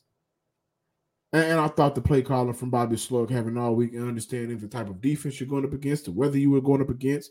And, 1.33 1.61
I 1.61 1.69
thought 1.69 1.95
the 1.95 2.01
play 2.01 2.23
caller 2.23 2.53
from 2.53 2.71
Bobby 2.71 2.97
Slowik 2.97 3.31
having 3.31 3.57
all 3.57 3.77
week 3.77 3.93
and 3.93 4.09
understanding 4.09 4.59
the 4.59 4.67
type 4.67 4.89
of 4.89 5.01
defense 5.01 5.39
you're 5.39 5.49
going 5.49 5.65
up 5.65 5.73
against, 5.73 6.07
the 6.07 6.11
weather 6.11 6.39
you 6.39 6.51
were 6.51 6.61
going 6.61 6.83
up 6.83 6.91
against, 6.91 7.31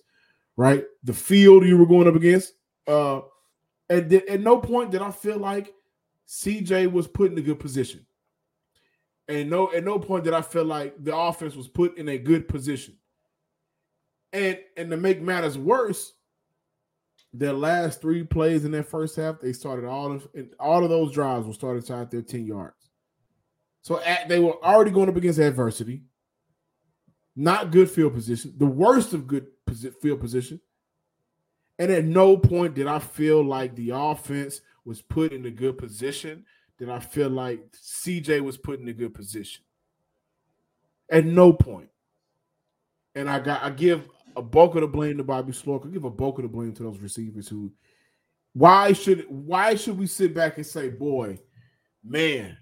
right? 0.56 0.86
The 1.04 1.14
field 1.14 1.66
you 1.66 1.78
were 1.78 1.86
going 1.86 2.08
up 2.08 2.16
against. 2.16 2.54
Uh, 2.88 3.22
and 3.90 4.10
th- 4.10 4.26
at 4.30 4.40
no 4.40 4.58
point 4.60 4.92
did 4.92 5.02
I 5.02 5.12
feel 5.12 5.38
like 5.38 5.74
CJ 6.28 6.92
was 6.92 7.08
put 7.08 7.32
in 7.32 7.38
a 7.38 7.42
good 7.42 7.60
position. 7.60 8.06
And 9.28 9.50
no, 9.50 9.72
at 9.74 9.84
no 9.84 10.00
point 10.00 10.24
did 10.24 10.34
I 10.34 10.42
feel 10.42 10.66
like 10.66 10.96
the 11.04 11.16
offense 11.16 11.56
was 11.56 11.68
put 11.68 11.98
in 11.98 12.08
a 12.10 12.18
good 12.18 12.48
position. 12.48 12.96
And 14.32 14.60
and 14.78 14.90
to 14.92 14.98
make 14.98 15.22
matters 15.22 15.58
worse, 15.58 16.14
their 17.34 17.54
last 17.54 18.02
three 18.02 18.24
plays 18.24 18.66
in 18.66 18.72
that 18.72 18.88
first 18.88 19.16
half, 19.16 19.40
they 19.40 19.54
started 19.54 19.86
all 19.86 20.12
of 20.12 20.28
all 20.60 20.84
of 20.84 20.90
those 20.90 21.12
drives 21.12 21.46
were 21.46 21.54
started 21.54 21.84
inside 21.84 22.10
their 22.10 22.22
10 22.22 22.46
yards. 22.46 22.79
So 23.82 24.02
at, 24.02 24.28
they 24.28 24.40
were 24.40 24.64
already 24.64 24.92
going 24.92 25.10
up 25.10 25.16
against 25.16 25.40
adversity, 25.40 26.04
not 27.36 27.72
good 27.72 27.90
field 27.90 28.14
position, 28.14 28.54
the 28.58 28.66
worst 28.66 29.14
of 29.14 29.28
good 29.28 29.48
field 30.02 30.20
position. 30.20 30.60
And 31.78 31.92
at 31.92 32.04
no 32.04 32.36
point 32.36 32.76
did 32.76 32.88
I 32.88 33.00
feel 33.00 33.44
like 33.44 33.76
the 33.76 33.92
offense 33.92 34.62
was 34.84 35.02
put 35.02 35.32
in 35.32 35.46
a 35.46 35.52
good 35.52 35.78
position. 35.78 36.46
Did 36.78 36.90
I 36.90 37.00
feel 37.00 37.30
like 37.30 37.72
CJ 37.72 38.42
was 38.42 38.58
put 38.58 38.80
in 38.80 38.88
a 38.90 38.94
good 38.94 39.14
position? 39.14 39.64
At 41.10 41.26
no 41.26 41.54
point. 41.54 41.90
And 43.16 43.30
I 43.30 43.40
got 43.40 43.64
I 43.64 43.70
give 43.70 44.08
a 44.36 44.42
bulk 44.42 44.76
of 44.76 44.82
the 44.82 44.88
blame 44.88 45.18
to 45.18 45.24
Bobby 45.24 45.52
Slowik. 45.52 45.86
I 45.86 45.90
give 45.90 46.04
a 46.04 46.10
bulk 46.10 46.38
of 46.38 46.44
the 46.44 46.50
blame 46.50 46.74
to 46.74 46.84
those 46.84 47.00
receivers 47.00 47.48
who 47.48 47.72
why 48.54 48.94
should 48.94 49.26
why 49.30 49.76
should 49.76 49.98
we 49.98 50.08
sit 50.08 50.34
back 50.34 50.58
and 50.58 50.66
say, 50.66 50.90
boy, 50.90 51.40
man, 52.04 52.58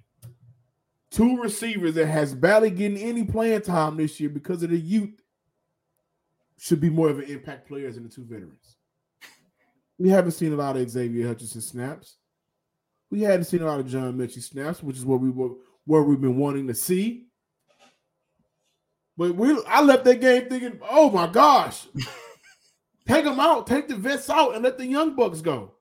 two 1.11 1.37
receivers 1.41 1.93
that 1.95 2.07
has 2.07 2.35
barely 2.35 2.69
getting 2.69 2.97
any 2.97 3.23
playing 3.23 3.61
time 3.61 3.97
this 3.97 4.19
year 4.19 4.29
because 4.29 4.63
of 4.63 4.69
the 4.69 4.79
youth 4.79 5.21
should 6.57 6.81
be 6.81 6.89
more 6.89 7.09
of 7.09 7.19
an 7.19 7.25
impact 7.25 7.67
players 7.67 7.95
than 7.95 8.03
the 8.03 8.09
two 8.09 8.25
veterans. 8.25 8.75
We 9.99 10.09
haven't 10.09 10.31
seen 10.31 10.53
a 10.53 10.57
lot 10.57 10.77
of 10.77 10.89
Xavier 10.89 11.27
Hutchinson 11.27 11.61
snaps. 11.61 12.17
We 13.09 13.21
hadn't 13.21 13.45
seen 13.45 13.61
a 13.61 13.65
lot 13.65 13.79
of 13.79 13.87
John 13.87 14.17
Metchie 14.17 14.43
snaps, 14.43 14.83
which 14.83 14.97
is 14.97 15.05
what 15.05 15.21
we 15.21 15.29
were 15.29 15.55
where 15.85 16.03
we've 16.03 16.19
been 16.19 16.37
wanting 16.37 16.67
to 16.67 16.75
see. 16.75 17.27
But 19.17 19.35
we 19.35 19.57
I 19.67 19.81
left 19.81 20.03
that 20.05 20.21
game 20.21 20.49
thinking, 20.49 20.79
oh 20.87 21.09
my 21.09 21.27
gosh, 21.27 21.87
take 23.07 23.25
them 23.25 23.39
out, 23.39 23.65
take 23.65 23.87
the 23.87 23.95
vets 23.95 24.29
out, 24.29 24.53
and 24.53 24.63
let 24.63 24.77
the 24.77 24.85
young 24.85 25.15
bucks 25.15 25.41
go. 25.41 25.73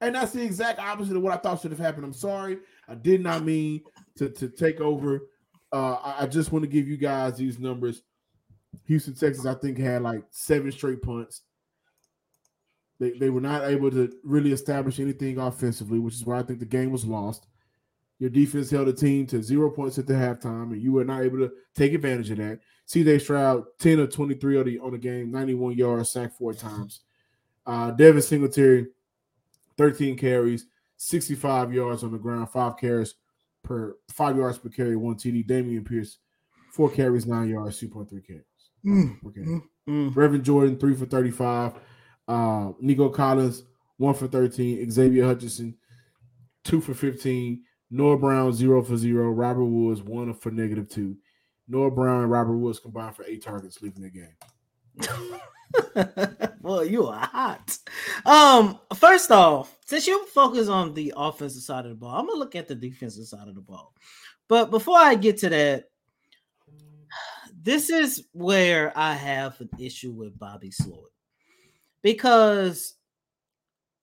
And 0.00 0.14
that's 0.14 0.32
the 0.32 0.42
exact 0.42 0.78
opposite 0.78 1.16
of 1.16 1.22
what 1.22 1.32
I 1.32 1.38
thought 1.38 1.62
should 1.62 1.70
have 1.70 1.80
happened. 1.80 2.04
I'm 2.04 2.12
sorry. 2.12 2.58
I 2.86 2.94
did 2.94 3.22
not 3.22 3.44
mean 3.44 3.82
to, 4.16 4.28
to 4.30 4.48
take 4.48 4.80
over. 4.80 5.28
Uh, 5.72 6.14
I, 6.20 6.26
just 6.26 6.52
want 6.52 6.62
to 6.64 6.70
give 6.70 6.88
you 6.88 6.96
guys 6.96 7.36
these 7.36 7.58
numbers. 7.58 8.02
Houston, 8.86 9.14
Texas, 9.14 9.46
I 9.46 9.54
think, 9.54 9.78
had 9.78 10.02
like 10.02 10.22
seven 10.30 10.70
straight 10.72 11.02
punts. 11.02 11.42
They, 12.98 13.10
they 13.10 13.30
were 13.30 13.40
not 13.40 13.64
able 13.64 13.90
to 13.90 14.12
really 14.22 14.52
establish 14.52 15.00
anything 15.00 15.38
offensively, 15.38 15.98
which 15.98 16.14
is 16.14 16.24
why 16.24 16.38
I 16.38 16.42
think 16.42 16.60
the 16.60 16.66
game 16.66 16.90
was 16.90 17.04
lost. 17.04 17.46
Your 18.18 18.30
defense 18.30 18.70
held 18.70 18.86
the 18.86 18.94
team 18.94 19.26
to 19.26 19.42
zero 19.42 19.70
points 19.70 19.98
at 19.98 20.06
the 20.06 20.14
halftime, 20.14 20.72
and 20.72 20.80
you 20.80 20.92
were 20.92 21.04
not 21.04 21.22
able 21.22 21.38
to 21.38 21.52
take 21.74 21.92
advantage 21.92 22.30
of 22.30 22.38
that. 22.38 22.60
CJ 22.88 23.20
Stroud, 23.20 23.64
10 23.78 23.98
of 23.98 24.14
23 24.14 24.58
on 24.58 24.64
the, 24.64 24.78
on 24.78 24.92
the 24.92 24.98
game, 24.98 25.30
91 25.30 25.74
yards, 25.74 26.10
sacked 26.10 26.38
four 26.38 26.54
times. 26.54 27.00
Uh, 27.66 27.90
Devin 27.90 28.22
Singletary, 28.22 28.86
13 29.76 30.16
carries, 30.16 30.66
65 30.96 31.74
yards 31.74 32.04
on 32.04 32.12
the 32.12 32.18
ground, 32.18 32.48
five 32.48 32.78
carries 32.78 33.16
per 33.66 33.96
five 34.08 34.36
yards 34.38 34.56
per 34.58 34.70
carry, 34.70 34.96
one 34.96 35.16
TD. 35.16 35.46
Dameon 35.46 35.84
Pierce, 35.86 36.18
four 36.72 36.88
carries, 36.90 37.26
nine 37.26 37.50
yards, 37.50 37.78
2.3 37.80 38.26
carries. 38.26 38.44
Mm, 38.84 39.18
Okay. 39.26 39.40
mm, 39.42 39.62
mm. 39.88 40.14
Brevin 40.14 40.42
Jordan, 40.42 40.78
three 40.78 40.94
for 40.94 41.04
35. 41.06 41.74
Uh, 42.28 42.72
Nico 42.80 43.08
Collins, 43.10 43.64
one 43.98 44.14
for 44.14 44.26
13. 44.28 44.90
Xavier 44.90 45.26
Hutchinson, 45.26 45.76
two 46.64 46.80
for 46.80 46.94
15. 46.94 47.62
Noah 47.90 48.18
Brown, 48.18 48.52
zero 48.52 48.82
for 48.82 48.96
zero. 48.96 49.30
Robert 49.30 49.64
Woods, 49.64 50.02
one 50.02 50.32
for 50.34 50.50
negative 50.50 50.88
two. 50.88 51.16
Noah 51.68 51.90
Brown 51.90 52.22
and 52.22 52.30
Robert 52.30 52.56
Woods 52.56 52.78
combined 52.80 53.14
for 53.16 53.24
eight 53.24 53.42
targets 53.44 53.82
leaving 53.82 54.02
the 54.02 54.10
game. 54.10 54.36
well, 56.60 56.84
you 56.84 57.06
are 57.06 57.26
hot. 57.26 57.78
Um, 58.24 58.78
first 58.94 59.30
off, 59.30 59.76
since 59.86 60.06
you 60.06 60.26
focus 60.26 60.68
on 60.68 60.94
the 60.94 61.12
offensive 61.16 61.62
side 61.62 61.84
of 61.84 61.90
the 61.90 61.96
ball, 61.96 62.14
I'm 62.14 62.26
gonna 62.26 62.38
look 62.38 62.54
at 62.54 62.68
the 62.68 62.74
defensive 62.74 63.26
side 63.26 63.48
of 63.48 63.54
the 63.54 63.60
ball. 63.60 63.94
But 64.48 64.70
before 64.70 64.98
I 64.98 65.14
get 65.14 65.38
to 65.38 65.48
that, 65.50 65.90
this 67.62 67.90
is 67.90 68.24
where 68.32 68.92
I 68.96 69.14
have 69.14 69.60
an 69.60 69.70
issue 69.78 70.12
with 70.12 70.38
Bobby 70.38 70.70
Slowik 70.70 71.10
because 72.02 72.94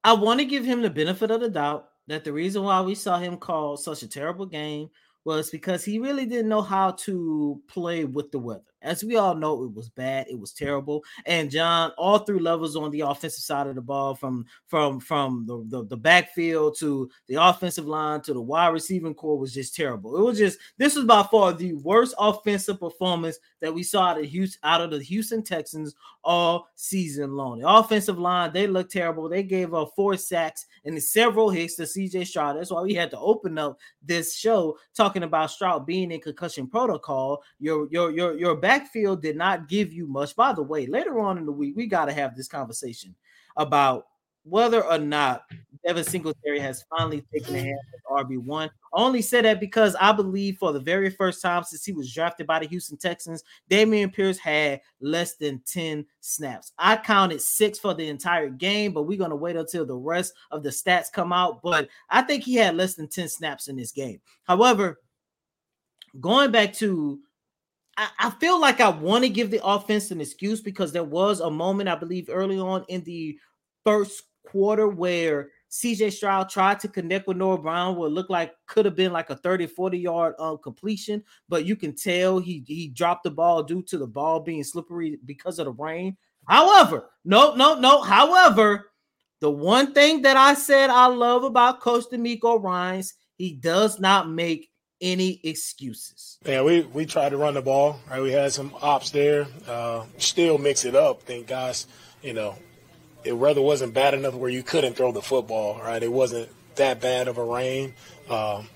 I 0.03 0.13
want 0.13 0.41
to 0.41 0.45
give 0.45 0.65
him 0.65 0.81
the 0.81 0.89
benefit 0.89 1.31
of 1.31 1.39
the 1.39 1.49
doubt 1.49 1.87
that 2.07 2.25
the 2.25 2.33
reason 2.33 2.63
why 2.63 2.81
we 2.81 2.95
saw 2.95 3.17
him 3.17 3.37
call 3.37 3.77
such 3.77 4.03
a 4.03 4.07
terrible 4.07 4.45
game 4.45 4.89
was 5.23 5.49
because 5.49 5.85
he 5.85 5.99
really 5.99 6.25
didn't 6.25 6.49
know 6.49 6.61
how 6.61 6.91
to 6.91 7.61
play 7.69 8.03
with 8.03 8.31
the 8.31 8.39
weather. 8.39 8.63
As 8.83 9.03
we 9.03 9.15
all 9.15 9.35
know, 9.35 9.63
it 9.63 9.73
was 9.73 9.89
bad, 9.89 10.27
it 10.29 10.39
was 10.39 10.53
terrible. 10.53 11.03
And 11.25 11.49
John, 11.49 11.91
all 11.97 12.19
three 12.19 12.39
levels 12.39 12.75
on 12.75 12.91
the 12.91 13.01
offensive 13.01 13.43
side 13.43 13.67
of 13.67 13.75
the 13.75 13.81
ball, 13.81 14.15
from 14.15 14.45
from 14.67 14.99
from 14.99 15.45
the, 15.47 15.63
the, 15.67 15.85
the 15.87 15.97
backfield 15.97 16.77
to 16.79 17.09
the 17.27 17.35
offensive 17.35 17.87
line 17.87 18.21
to 18.21 18.33
the 18.33 18.41
wide 18.41 18.67
receiving 18.67 19.13
core, 19.13 19.39
was 19.39 19.53
just 19.53 19.75
terrible. 19.75 20.17
It 20.17 20.21
was 20.21 20.37
just 20.37 20.59
this 20.77 20.95
was 20.95 21.05
by 21.05 21.23
far 21.23 21.53
the 21.53 21.73
worst 21.73 22.13
offensive 22.19 22.79
performance 22.79 23.39
that 23.61 23.73
we 23.73 23.83
saw 23.83 24.09
out 24.09 24.19
of 24.19 24.25
Houston 24.25 24.59
out 24.63 24.81
of 24.81 24.91
the 24.91 24.99
Houston 24.99 25.43
Texans 25.43 25.95
all 26.23 26.67
season 26.75 27.35
long. 27.35 27.59
The 27.59 27.69
offensive 27.69 28.19
line, 28.19 28.51
they 28.53 28.67
looked 28.67 28.91
terrible. 28.91 29.29
They 29.29 29.43
gave 29.43 29.73
up 29.73 29.91
four 29.95 30.17
sacks 30.17 30.65
and 30.85 31.01
several 31.01 31.49
hits 31.49 31.75
to 31.75 31.83
CJ 31.83 32.27
Stroud. 32.27 32.57
That's 32.57 32.71
why 32.71 32.81
we 32.81 32.93
had 32.93 33.11
to 33.11 33.19
open 33.19 33.57
up 33.57 33.77
this 34.01 34.35
show 34.35 34.77
talking 34.95 35.23
about 35.23 35.51
Stroud 35.51 35.85
being 35.85 36.11
in 36.11 36.21
concussion 36.21 36.67
protocol. 36.67 37.43
Your 37.59 37.87
your 37.89 38.11
your 38.11 38.37
your 38.37 38.55
back 38.55 38.72
backfield 38.73 39.21
did 39.21 39.35
not 39.35 39.67
give 39.67 39.93
you 39.93 40.07
much. 40.07 40.35
By 40.35 40.53
the 40.53 40.63
way, 40.63 40.87
later 40.87 41.19
on 41.19 41.37
in 41.37 41.45
the 41.45 41.51
week, 41.51 41.75
we 41.75 41.85
got 41.85 42.05
to 42.05 42.13
have 42.13 42.35
this 42.35 42.47
conversation 42.47 43.15
about 43.55 44.07
whether 44.45 44.83
or 44.83 44.97
not 44.97 45.43
Devin 45.85 46.03
Singletary 46.03 46.59
has 46.59 46.83
finally 46.89 47.23
taken 47.31 47.55
a 47.55 47.59
hand 47.59 47.79
of 48.09 48.27
RB1. 48.27 48.67
I 48.67 48.69
only 48.93 49.21
said 49.21 49.45
that 49.45 49.59
because 49.59 49.95
I 50.01 50.11
believe 50.11 50.57
for 50.57 50.73
the 50.73 50.79
very 50.79 51.09
first 51.09 51.41
time 51.41 51.63
since 51.63 51.85
he 51.85 51.93
was 51.93 52.11
drafted 52.11 52.47
by 52.47 52.59
the 52.59 52.67
Houston 52.67 52.97
Texans, 52.97 53.43
Dameon 53.69 54.11
Pierce 54.11 54.37
had 54.37 54.81
less 54.99 55.35
than 55.35 55.61
10 55.65 56.05
snaps. 56.19 56.73
I 56.77 56.97
counted 56.97 57.41
six 57.41 57.77
for 57.77 57.93
the 57.93 58.07
entire 58.09 58.49
game, 58.49 58.91
but 58.91 59.03
we're 59.03 59.17
going 59.17 59.29
to 59.29 59.35
wait 59.35 59.55
until 59.55 59.85
the 59.85 59.95
rest 59.95 60.33
of 60.51 60.63
the 60.63 60.69
stats 60.69 61.11
come 61.11 61.31
out. 61.31 61.61
But 61.61 61.89
I 62.09 62.23
think 62.23 62.43
he 62.43 62.55
had 62.55 62.75
less 62.75 62.95
than 62.95 63.07
10 63.07 63.29
snaps 63.29 63.67
in 63.67 63.75
this 63.75 63.91
game. 63.91 64.19
However, 64.45 64.99
going 66.19 66.51
back 66.51 66.73
to 66.73 67.19
I, 67.97 68.31
feel 68.39 68.59
like 68.59 68.81
I 68.81 68.89
want 68.89 69.23
to 69.23 69.29
give 69.29 69.51
the 69.51 69.63
offense 69.63 70.09
an 70.11 70.19
excuse 70.19 70.61
because 70.61 70.91
there 70.91 71.03
was 71.03 71.39
a 71.39 71.51
moment, 71.51 71.89
I 71.89 71.95
believe, 71.95 72.29
early 72.29 72.57
on 72.57 72.85
in 72.87 73.03
the 73.03 73.37
first 73.83 74.23
quarter 74.47 74.87
where 74.87 75.49
CJ 75.69 76.13
Stroud 76.13 76.49
tried 76.49 76.79
to 76.81 76.87
connect 76.87 77.27
with 77.27 77.37
Noah 77.37 77.57
Brown, 77.57 77.95
what 77.95 78.11
looked 78.11 78.29
like 78.29 78.53
could 78.67 78.85
have 78.85 78.95
been 78.95 79.11
like 79.11 79.29
a 79.29 79.35
30, 79.35 79.67
40 79.67 79.97
yard 79.97 80.35
um, 80.39 80.59
completion, 80.59 81.23
but 81.49 81.65
you 81.65 81.75
can 81.75 81.95
tell 81.95 82.39
he 82.39 82.63
he 82.67 82.89
dropped 82.89 83.23
the 83.23 83.31
ball 83.31 83.63
due 83.63 83.81
to 83.83 83.97
the 83.97 84.07
ball 84.07 84.39
being 84.39 84.63
slippery 84.63 85.19
because 85.25 85.59
of 85.59 85.65
the 85.65 85.71
rain. 85.71 86.15
However, 86.47 87.09
no, 87.25 87.55
no, 87.55 87.79
no. 87.79 88.01
However, 88.01 88.91
the 89.39 89.49
one 89.49 89.93
thing 89.93 90.21
that 90.21 90.37
I 90.37 90.53
said 90.53 90.89
I 90.89 91.07
love 91.07 91.43
about 91.43 91.79
Coach 91.79 92.05
DeMeco 92.11 92.61
Ryans, 92.61 93.15
he 93.35 93.53
does 93.53 93.99
not 93.99 94.29
make 94.29 94.69
any 95.03 95.39
excuses. 95.43 96.39
Yeah, 96.45 96.63
we 96.63 96.81
we 96.81 97.05
tried 97.05 97.29
to 97.29 97.37
run 97.37 97.53
the 97.53 97.61
ball. 97.61 97.99
Right, 98.09 98.21
we 98.21 98.31
had 98.31 98.51
some 98.53 98.73
ops 98.81 99.11
there. 99.11 99.45
Uh, 99.67 100.05
still 100.17 100.57
mix 100.57 100.85
it 100.85 100.95
up. 100.95 101.21
Think 101.21 101.47
guys, 101.47 101.85
you 102.23 102.33
know, 102.33 102.55
it 103.23 103.33
weather 103.33 103.61
wasn't 103.61 103.93
bad 103.93 104.15
enough 104.15 104.33
where 104.33 104.49
you 104.49 104.63
couldn't 104.63 104.95
throw 104.95 105.11
the 105.11 105.21
football. 105.21 105.79
Right, 105.79 106.01
it 106.01 106.11
wasn't 106.11 106.49
that 106.75 107.01
bad 107.01 107.27
of 107.27 107.37
a 107.37 107.43
rain. 107.43 107.93
Um, 108.29 108.67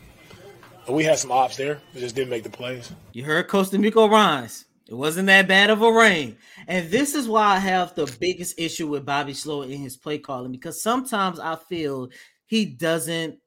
we 0.87 1.03
had 1.03 1.17
some 1.17 1.31
ops 1.31 1.57
there. 1.57 1.81
We 1.93 2.01
just 2.01 2.15
didn't 2.15 2.29
make 2.29 2.43
the 2.43 2.49
plays. 2.49 2.91
You 3.13 3.23
heard 3.23 3.47
Coach 3.47 3.69
DeMeco 3.69 4.09
Ryans. 4.09 4.65
It 4.87 4.93
wasn't 4.93 5.27
that 5.27 5.49
bad 5.49 5.69
of 5.69 5.81
a 5.81 5.91
rain. 5.91 6.37
And 6.67 6.89
this 6.89 7.13
is 7.13 7.27
why 7.27 7.55
I 7.55 7.59
have 7.59 7.93
the 7.93 8.05
biggest 8.19 8.57
issue 8.57 8.87
with 8.87 9.05
Bobby 9.05 9.33
Slow 9.33 9.63
in 9.63 9.79
his 9.79 9.97
play 9.97 10.17
calling 10.17 10.51
because 10.51 10.81
sometimes 10.81 11.39
I 11.39 11.57
feel 11.57 12.09
he 12.45 12.65
doesn't 12.65 13.39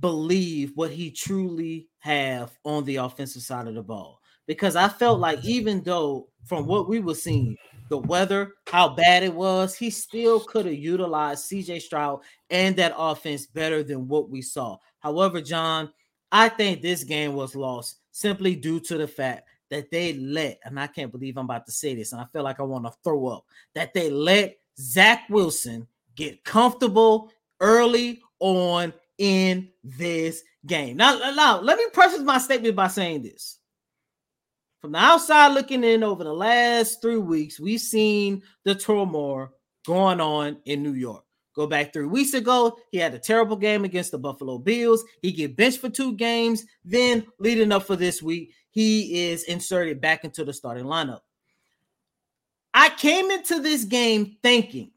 believe 0.00 0.72
what 0.74 0.90
he 0.90 1.10
truly 1.10 1.88
have 1.98 2.56
on 2.64 2.84
the 2.84 2.96
offensive 2.96 3.42
side 3.42 3.68
of 3.68 3.74
the 3.74 3.82
ball. 3.82 4.20
Because 4.46 4.76
I 4.76 4.88
felt 4.88 5.20
like 5.20 5.40
mm. 5.40 5.44
even 5.44 5.82
though 5.82 6.28
from 6.44 6.66
what 6.66 6.88
we 6.88 7.00
were 7.00 7.14
seeing, 7.14 7.56
the 7.88 7.98
weather, 7.98 8.54
how 8.68 8.88
bad 8.88 9.22
it 9.22 9.34
was, 9.34 9.74
he 9.74 9.90
still 9.90 10.40
could 10.40 10.64
have 10.64 10.74
utilized 10.74 11.50
CJ 11.50 11.82
Stroud 11.82 12.20
and 12.48 12.74
that 12.76 12.94
offense 12.96 13.46
better 13.46 13.82
than 13.82 14.08
what 14.08 14.30
we 14.30 14.40
saw. 14.40 14.78
However, 15.00 15.40
John, 15.40 15.92
I 16.30 16.48
think 16.48 16.80
this 16.80 17.04
game 17.04 17.34
was 17.34 17.54
lost 17.54 17.98
simply 18.10 18.56
due 18.56 18.80
to 18.80 18.96
the 18.96 19.06
fact 19.06 19.46
that 19.70 19.90
they 19.90 20.14
let, 20.14 20.58
and 20.64 20.80
I 20.80 20.86
can't 20.86 21.12
believe 21.12 21.36
I'm 21.36 21.44
about 21.44 21.66
to 21.66 21.72
say 21.72 21.94
this, 21.94 22.12
and 22.12 22.20
I 22.20 22.24
feel 22.32 22.42
like 22.42 22.60
I 22.60 22.64
want 22.64 22.86
to 22.86 22.92
throw 23.04 23.26
up, 23.26 23.44
that 23.74 23.92
they 23.92 24.10
let 24.10 24.56
Zach 24.78 25.24
Wilson 25.28 25.86
get 26.14 26.44
comfortable 26.44 27.30
early 27.60 28.20
on 28.40 28.92
in 29.18 29.68
this 29.84 30.42
game. 30.66 30.96
Now, 30.96 31.32
now 31.34 31.60
let 31.60 31.78
me 31.78 31.84
preface 31.92 32.20
my 32.20 32.38
statement 32.38 32.76
by 32.76 32.88
saying 32.88 33.22
this. 33.22 33.58
From 34.80 34.92
the 34.92 34.98
outside 34.98 35.54
looking 35.54 35.84
in 35.84 36.02
over 36.02 36.24
the 36.24 36.32
last 36.32 37.00
three 37.00 37.18
weeks, 37.18 37.60
we've 37.60 37.80
seen 37.80 38.42
the 38.64 38.74
turmoil 38.74 39.50
going 39.86 40.20
on 40.20 40.58
in 40.64 40.82
New 40.82 40.94
York. 40.94 41.24
Go 41.54 41.66
back 41.66 41.92
three 41.92 42.06
weeks 42.06 42.32
ago, 42.34 42.78
he 42.90 42.98
had 42.98 43.14
a 43.14 43.18
terrible 43.18 43.56
game 43.56 43.84
against 43.84 44.10
the 44.10 44.18
Buffalo 44.18 44.58
Bills. 44.58 45.04
He 45.20 45.32
get 45.32 45.54
benched 45.54 45.80
for 45.80 45.90
two 45.90 46.14
games. 46.14 46.64
Then, 46.84 47.26
leading 47.38 47.72
up 47.72 47.82
for 47.82 47.94
this 47.94 48.22
week, 48.22 48.54
he 48.70 49.28
is 49.28 49.44
inserted 49.44 50.00
back 50.00 50.24
into 50.24 50.44
the 50.44 50.52
starting 50.52 50.86
lineup. 50.86 51.20
I 52.72 52.88
came 52.88 53.30
into 53.30 53.60
this 53.60 53.84
game 53.84 54.38
thinking 54.42 54.92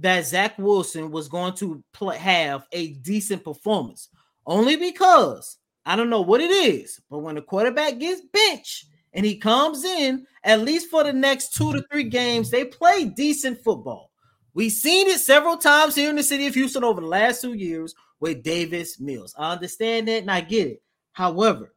that 0.00 0.26
Zach 0.26 0.58
Wilson 0.58 1.10
was 1.10 1.28
going 1.28 1.54
to 1.54 1.82
have 2.16 2.66
a 2.72 2.94
decent 2.94 3.44
performance, 3.44 4.08
only 4.46 4.76
because 4.76 5.58
I 5.84 5.96
don't 5.96 6.10
know 6.10 6.22
what 6.22 6.40
it 6.40 6.50
is, 6.50 7.00
but 7.10 7.18
when 7.18 7.34
the 7.34 7.42
quarterback 7.42 7.98
gets 7.98 8.22
benched 8.32 8.86
and 9.12 9.24
he 9.24 9.36
comes 9.36 9.84
in, 9.84 10.26
at 10.44 10.60
least 10.60 10.90
for 10.90 11.04
the 11.04 11.12
next 11.12 11.54
two 11.54 11.72
to 11.72 11.84
three 11.90 12.04
games, 12.04 12.50
they 12.50 12.64
play 12.64 13.04
decent 13.04 13.62
football. 13.62 14.10
We've 14.54 14.72
seen 14.72 15.06
it 15.06 15.20
several 15.20 15.56
times 15.56 15.94
here 15.94 16.10
in 16.10 16.16
the 16.16 16.22
city 16.22 16.46
of 16.46 16.54
Houston 16.54 16.84
over 16.84 17.00
the 17.00 17.06
last 17.06 17.40
two 17.40 17.54
years 17.54 17.94
with 18.18 18.42
Davis 18.42 19.00
Mills. 19.00 19.34
I 19.38 19.52
understand 19.52 20.08
that 20.08 20.22
and 20.22 20.30
I 20.30 20.40
get 20.40 20.68
it. 20.68 20.82
However, 21.12 21.74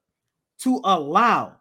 to 0.59 0.81
allow 0.83 1.57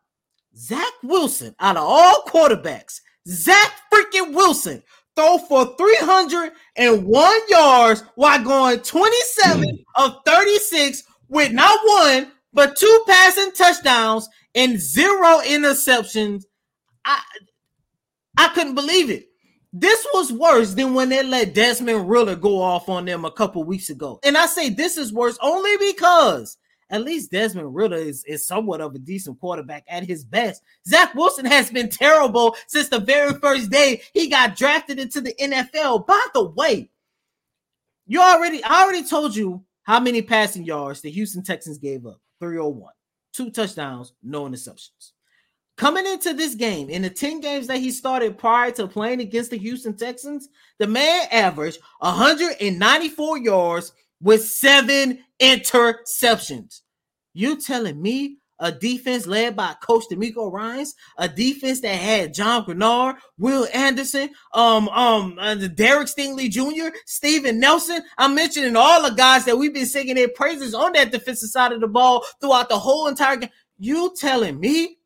Zach 0.56 0.92
Wilson 1.02 1.54
out 1.60 1.76
of 1.76 1.84
all 1.84 2.24
quarterbacks, 2.26 3.00
Zach 3.26 3.72
freaking 3.92 4.34
Wilson 4.34 4.82
throw 5.16 5.38
for 5.38 5.76
301 5.76 7.40
yards 7.48 8.04
while 8.14 8.42
going 8.42 8.80
27 8.80 9.62
hmm. 9.62 9.74
of 9.96 10.16
36 10.24 11.02
with 11.28 11.52
not 11.52 11.78
one 11.84 12.32
but 12.52 12.76
two 12.76 13.04
passing 13.06 13.52
touchdowns 13.52 14.28
and 14.54 14.78
zero 14.78 15.40
interceptions. 15.46 16.44
I 17.04 17.20
I 18.36 18.48
couldn't 18.48 18.74
believe 18.74 19.10
it. 19.10 19.26
This 19.72 20.06
was 20.12 20.32
worse 20.32 20.74
than 20.74 20.94
when 20.94 21.08
they 21.08 21.22
let 21.22 21.54
Desmond 21.54 22.08
Ridder 22.08 22.36
go 22.36 22.60
off 22.60 22.88
on 22.88 23.06
them 23.06 23.24
a 23.24 23.30
couple 23.30 23.64
weeks 23.64 23.88
ago. 23.88 24.20
And 24.22 24.36
I 24.36 24.46
say 24.46 24.68
this 24.68 24.98
is 24.98 25.12
worse 25.12 25.38
only 25.40 25.76
because 25.78 26.58
at 26.92 27.02
least 27.02 27.32
Desmond 27.32 27.74
Ridder 27.74 27.96
is, 27.96 28.22
is 28.24 28.46
somewhat 28.46 28.82
of 28.82 28.94
a 28.94 28.98
decent 28.98 29.40
quarterback 29.40 29.84
at 29.88 30.04
his 30.04 30.24
best. 30.24 30.62
Zach 30.86 31.14
Wilson 31.14 31.46
has 31.46 31.70
been 31.70 31.88
terrible 31.88 32.54
since 32.66 32.88
the 32.88 33.00
very 33.00 33.32
first 33.40 33.70
day 33.70 34.02
he 34.12 34.28
got 34.28 34.56
drafted 34.56 35.00
into 35.00 35.22
the 35.22 35.34
NFL. 35.40 36.06
By 36.06 36.24
the 36.34 36.44
way, 36.50 36.90
you 38.06 38.20
already 38.20 38.62
I 38.62 38.82
already 38.82 39.08
told 39.08 39.34
you 39.34 39.64
how 39.84 39.98
many 40.00 40.20
passing 40.20 40.64
yards 40.64 41.00
the 41.00 41.10
Houston 41.10 41.42
Texans 41.42 41.78
gave 41.78 42.06
up 42.06 42.20
301, 42.40 42.92
two 43.32 43.50
touchdowns, 43.50 44.12
no 44.22 44.44
interceptions. 44.44 45.12
Coming 45.78 46.06
into 46.06 46.34
this 46.34 46.54
game, 46.54 46.90
in 46.90 47.00
the 47.00 47.10
10 47.10 47.40
games 47.40 47.66
that 47.68 47.78
he 47.78 47.90
started 47.90 48.36
prior 48.36 48.70
to 48.72 48.86
playing 48.86 49.22
against 49.22 49.50
the 49.50 49.56
Houston 49.56 49.96
Texans, 49.96 50.50
the 50.78 50.86
man 50.86 51.26
averaged 51.32 51.78
194 52.00 53.38
yards 53.38 53.92
with 54.20 54.44
seven 54.44 55.24
interceptions. 55.40 56.81
You 57.34 57.60
telling 57.60 58.00
me 58.00 58.38
a 58.62 58.70
defense 58.70 59.26
led 59.26 59.56
by 59.56 59.74
Coach 59.82 60.04
DeMeco 60.10 60.52
Ryans, 60.52 60.94
a 61.18 61.28
defense 61.28 61.80
that 61.80 61.96
had 61.96 62.32
John 62.32 62.64
Greenard, 62.64 63.16
Will 63.36 63.66
Anderson, 63.74 64.30
um, 64.54 64.88
um, 64.90 65.36
uh, 65.40 65.56
Derek 65.56 66.06
Stingley 66.06 66.48
Jr., 66.48 66.96
Steven 67.06 67.58
Nelson. 67.58 68.02
I'm 68.18 68.36
mentioning 68.36 68.76
all 68.76 69.02
the 69.02 69.16
guys 69.16 69.44
that 69.46 69.58
we've 69.58 69.74
been 69.74 69.86
singing 69.86 70.14
their 70.14 70.28
praises 70.28 70.74
on 70.74 70.92
that 70.92 71.10
defensive 71.10 71.48
side 71.48 71.72
of 71.72 71.80
the 71.80 71.88
ball 71.88 72.24
throughout 72.40 72.68
the 72.68 72.78
whole 72.78 73.08
entire 73.08 73.36
game. 73.36 73.50
You 73.78 74.14
telling 74.16 74.60
me 74.60 74.98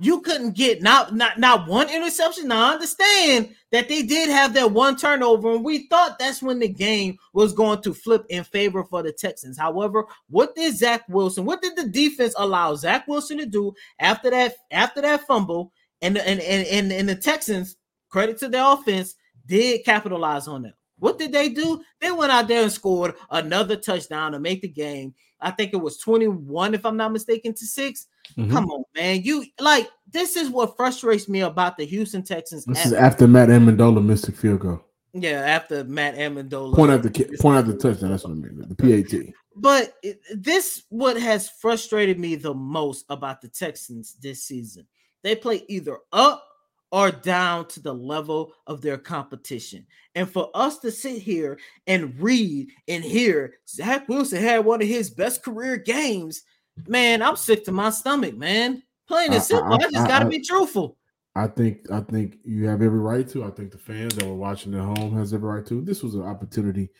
you 0.00 0.20
couldn't 0.20 0.56
get 0.56 0.82
not 0.82 1.14
not 1.14 1.38
not 1.38 1.68
one 1.68 1.88
interception. 1.88 2.48
Now 2.48 2.70
I 2.70 2.74
understand 2.74 3.54
that 3.70 3.88
they 3.88 4.02
did 4.02 4.28
have 4.28 4.54
that 4.54 4.72
one 4.72 4.96
turnover, 4.96 5.52
and 5.52 5.64
we 5.64 5.86
thought 5.88 6.18
that's 6.18 6.42
when 6.42 6.58
the 6.58 6.68
game 6.68 7.18
was 7.32 7.52
going 7.52 7.82
to 7.82 7.94
flip 7.94 8.24
in 8.28 8.44
favor 8.44 8.84
for 8.84 9.02
the 9.02 9.12
Texans. 9.12 9.58
However, 9.58 10.04
what 10.28 10.54
did 10.54 10.76
Zach 10.76 11.02
Wilson? 11.08 11.44
What 11.44 11.62
did 11.62 11.76
the 11.76 11.88
defense 11.88 12.34
allow 12.36 12.74
Zach 12.74 13.06
Wilson 13.06 13.38
to 13.38 13.46
do 13.46 13.72
after 13.98 14.30
that 14.30 14.56
after 14.70 15.00
that 15.02 15.26
fumble? 15.26 15.72
And 16.00 16.18
and 16.18 16.40
and 16.40 16.66
and, 16.66 16.92
and 16.92 17.08
the 17.08 17.16
Texans, 17.16 17.76
credit 18.08 18.38
to 18.38 18.48
their 18.48 18.64
offense, 18.64 19.14
did 19.46 19.84
capitalize 19.84 20.48
on 20.48 20.62
that. 20.62 20.74
What 20.98 21.18
did 21.18 21.32
they 21.32 21.48
do? 21.48 21.82
They 22.00 22.12
went 22.12 22.30
out 22.30 22.46
there 22.46 22.62
and 22.62 22.70
scored 22.70 23.14
another 23.30 23.76
touchdown 23.76 24.32
to 24.32 24.38
make 24.38 24.62
the 24.62 24.68
game. 24.68 25.14
I 25.42 25.50
think 25.50 25.72
it 25.72 25.78
was 25.78 25.98
21, 25.98 26.74
if 26.74 26.86
I'm 26.86 26.96
not 26.96 27.12
mistaken, 27.12 27.52
to 27.54 27.66
6 27.66 28.06
mm-hmm. 28.38 28.50
Come 28.50 28.70
on, 28.70 28.84
man. 28.94 29.22
You 29.22 29.44
like 29.58 29.90
this 30.10 30.36
is 30.36 30.48
what 30.48 30.76
frustrates 30.76 31.28
me 31.28 31.40
about 31.40 31.76
the 31.76 31.84
Houston 31.84 32.22
Texans. 32.22 32.64
This 32.64 32.86
is 32.86 32.92
after 32.92 33.26
Matt 33.26 33.48
Ammendola 33.48 34.04
missed 34.04 34.26
the 34.26 34.32
field 34.32 34.60
goal. 34.60 34.80
Yeah, 35.14 35.40
after 35.40 35.84
Matt 35.84 36.16
Ammendola 36.16 36.74
point 36.74 36.90
out 36.90 37.02
the 37.02 37.36
point 37.40 37.58
out 37.58 37.66
the 37.66 37.76
touchdown. 37.76 38.10
That's 38.10 38.24
what 38.24 38.30
I 38.30 38.34
mean. 38.34 38.64
The 38.68 38.74
PAT. 38.74 39.34
But 39.54 39.94
this 40.34 40.84
what 40.88 41.20
has 41.20 41.50
frustrated 41.50 42.18
me 42.18 42.36
the 42.36 42.54
most 42.54 43.04
about 43.10 43.42
the 43.42 43.48
Texans 43.48 44.14
this 44.14 44.44
season. 44.44 44.86
They 45.22 45.36
play 45.36 45.64
either 45.68 45.98
up 46.12 46.46
or 46.92 47.10
down 47.10 47.66
to 47.66 47.80
the 47.80 47.94
level 47.94 48.52
of 48.66 48.82
their 48.82 48.98
competition. 48.98 49.86
And 50.14 50.30
for 50.30 50.50
us 50.54 50.78
to 50.80 50.92
sit 50.92 51.22
here 51.22 51.58
and 51.86 52.20
read 52.20 52.68
and 52.86 53.02
hear 53.02 53.54
Zach 53.66 54.08
Wilson 54.08 54.42
had 54.42 54.66
one 54.66 54.82
of 54.82 54.88
his 54.88 55.10
best 55.10 55.42
career 55.42 55.78
games, 55.78 56.42
man, 56.86 57.22
I'm 57.22 57.36
sick 57.36 57.64
to 57.64 57.72
my 57.72 57.90
stomach, 57.90 58.36
man. 58.36 58.82
Plain 59.08 59.32
and 59.32 59.42
simple. 59.42 59.72
I, 59.72 59.76
I, 59.76 59.86
I 59.86 59.90
just 59.90 60.08
gotta 60.08 60.28
be 60.28 60.42
truthful. 60.42 60.98
I 61.34 61.46
think 61.46 61.90
I 61.90 62.00
think 62.00 62.36
you 62.44 62.68
have 62.68 62.82
every 62.82 62.98
right 62.98 63.26
to. 63.30 63.44
I 63.44 63.50
think 63.50 63.72
the 63.72 63.78
fans 63.78 64.14
that 64.14 64.26
were 64.26 64.34
watching 64.34 64.74
at 64.74 64.80
home 64.80 65.16
has 65.16 65.32
every 65.32 65.48
right 65.48 65.66
to. 65.66 65.80
This 65.80 66.02
was 66.02 66.14
an 66.14 66.22
opportunity. 66.22 66.90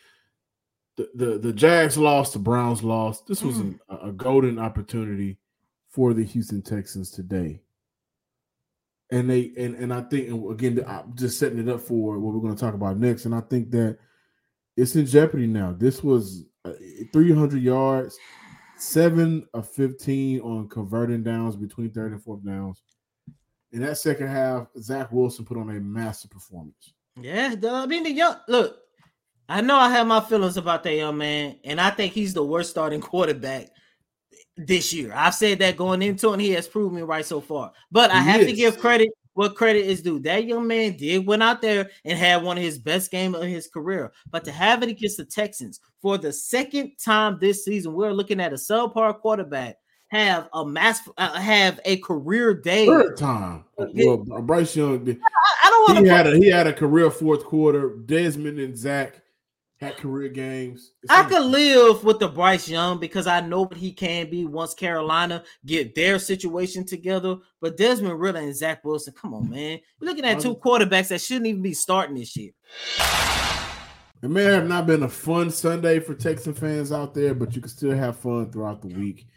The 0.97 1.09
the, 1.13 1.37
the 1.37 1.53
Jags 1.53 1.99
lost, 1.99 2.33
the 2.33 2.39
Browns 2.39 2.83
lost. 2.83 3.27
This 3.27 3.43
was 3.43 3.57
mm. 3.57 3.79
an, 3.89 3.99
a 4.01 4.11
golden 4.11 4.57
opportunity 4.57 5.37
for 5.89 6.15
the 6.15 6.23
Houston 6.23 6.63
Texans 6.63 7.11
today 7.11 7.61
and 9.13 9.29
they 9.29 9.51
and 9.57 9.75
and 9.75 9.93
I 9.93 10.01
think 10.01 10.29
and 10.29 10.51
again 10.51 10.83
I'm 10.87 11.13
just 11.15 11.37
setting 11.37 11.59
it 11.59 11.69
up 11.69 11.81
for 11.81 12.17
what 12.17 12.33
we're 12.33 12.41
going 12.41 12.55
to 12.55 12.59
talk 12.59 12.73
about 12.73 12.97
next. 12.97 13.25
And 13.25 13.35
I 13.35 13.41
think 13.41 13.69
that 13.71 13.99
it's 14.75 14.95
in 14.95 15.05
jeopardy 15.05 15.45
now. 15.45 15.75
This 15.77 16.03
was 16.03 16.45
uh, 16.65 16.73
300 17.13 17.61
yards, 17.61 18.17
seven 18.77 19.47
of 19.53 19.69
15 19.69 20.41
on 20.41 20.67
converting 20.67 21.21
downs 21.21 21.55
between 21.55 21.91
third 21.91 22.13
and 22.13 22.23
fourth 22.23 22.43
downs. 22.43 22.81
In 23.71 23.81
that 23.81 23.99
second 23.99 24.27
half, 24.27 24.67
Zach 24.79 25.11
Wilson 25.11 25.45
put 25.45 25.57
on 25.57 25.69
a 25.69 25.79
massive 25.79 26.31
performance. 26.31 26.93
Yeah, 27.21 27.53
I 27.69 27.85
mean 27.85 28.03
the 28.03 28.11
young 28.11 28.37
look. 28.47 28.79
I 29.47 29.61
know 29.61 29.77
I 29.77 29.91
have 29.91 30.07
my 30.07 30.21
feelings 30.21 30.57
about 30.57 30.81
that 30.83 30.95
young 30.95 31.17
man, 31.19 31.57
and 31.63 31.79
I 31.79 31.91
think 31.91 32.13
he's 32.13 32.33
the 32.33 32.43
worst 32.43 32.71
starting 32.71 33.01
quarterback 33.11 33.69
this 34.57 34.93
year. 34.93 35.13
I've 35.15 35.35
said 35.35 35.59
that 35.59 35.77
going 35.77 36.01
into 36.01 36.29
it, 36.29 36.33
and 36.33 36.41
he 36.41 36.51
has 36.51 36.67
proved 36.67 36.93
me 36.93 37.01
right 37.01 37.25
so 37.25 37.41
far. 37.41 37.71
But 37.91 38.11
I 38.11 38.19
have 38.19 38.41
to 38.41 38.53
give 38.53 38.79
credit 38.79 39.09
what 39.33 39.55
credit 39.55 39.85
is 39.85 40.01
due. 40.01 40.19
That 40.19 40.45
young 40.45 40.67
man 40.67 40.95
did 40.95 41.25
went 41.25 41.41
out 41.41 41.61
there 41.61 41.89
and 42.05 42.17
had 42.17 42.43
one 42.43 42.57
of 42.57 42.63
his 42.63 42.77
best 42.77 43.09
games 43.11 43.35
of 43.35 43.43
his 43.43 43.67
career. 43.67 44.11
But 44.29 44.45
to 44.45 44.51
have 44.51 44.83
it 44.83 44.89
against 44.89 45.17
the 45.17 45.25
Texans 45.25 45.79
for 46.01 46.17
the 46.17 46.31
second 46.31 46.93
time 47.03 47.37
this 47.39 47.65
season, 47.65 47.93
we're 47.93 48.13
looking 48.13 48.39
at 48.39 48.53
a 48.53 48.57
subpar 48.57 49.19
quarterback 49.19 49.77
have 50.13 50.47
a 50.53 50.63
mass 50.63 50.99
uh, 51.17 51.33
have 51.33 51.79
a 51.85 51.97
career 51.97 52.53
day. 52.53 52.85
Third 52.85 53.17
time. 53.17 53.65
Well, 53.77 54.17
Bryce 54.17 54.75
Young. 54.75 55.09
I, 55.09 55.17
I 55.63 55.69
don't 55.69 55.95
want. 55.95 55.97
to. 55.97 56.03
He 56.03 56.09
had 56.09 56.27
a 56.27 56.37
he 56.37 56.47
had 56.49 56.67
a 56.67 56.73
career 56.73 57.09
fourth 57.09 57.43
quarter. 57.43 57.95
Desmond 58.05 58.59
and 58.59 58.77
Zach 58.77 59.22
had 59.83 59.97
career 59.97 60.29
games. 60.29 60.93
It's 61.03 61.11
I 61.11 61.23
could 61.23 61.45
live 61.45 62.03
with 62.03 62.19
the 62.19 62.27
Bryce 62.27 62.69
Young 62.69 62.99
because 62.99 63.27
I 63.27 63.41
know 63.41 63.63
what 63.63 63.77
he 63.77 63.91
can 63.91 64.29
be 64.29 64.45
once 64.45 64.73
Carolina 64.73 65.43
get 65.65 65.93
their 65.93 66.19
situation 66.19 66.85
together. 66.85 67.35
But 67.59 67.77
Desmond 67.77 68.19
Ridder 68.19 68.39
and 68.39 68.55
Zach 68.55 68.83
Wilson, 68.83 69.13
come 69.13 69.33
on, 69.33 69.49
man. 69.49 69.79
You're 69.99 70.09
looking 70.09 70.25
at 70.25 70.39
two 70.39 70.55
quarterbacks 70.55 71.09
that 71.09 71.21
shouldn't 71.21 71.47
even 71.47 71.61
be 71.61 71.73
starting 71.73 72.15
this 72.15 72.35
year. 72.35 72.51
It 74.21 74.29
may 74.29 74.43
have 74.43 74.67
not 74.67 74.87
been 74.87 75.03
a 75.03 75.09
fun 75.09 75.51
Sunday 75.51 75.99
for 75.99 76.15
Texan 76.15 76.53
fans 76.53 76.93
out 76.93 77.13
there, 77.13 77.35
but 77.35 77.53
you 77.55 77.61
can 77.61 77.69
still 77.69 77.95
have 77.95 78.17
fun 78.17 78.51
throughout 78.51 78.81
the 78.81 78.87
week. 78.87 79.27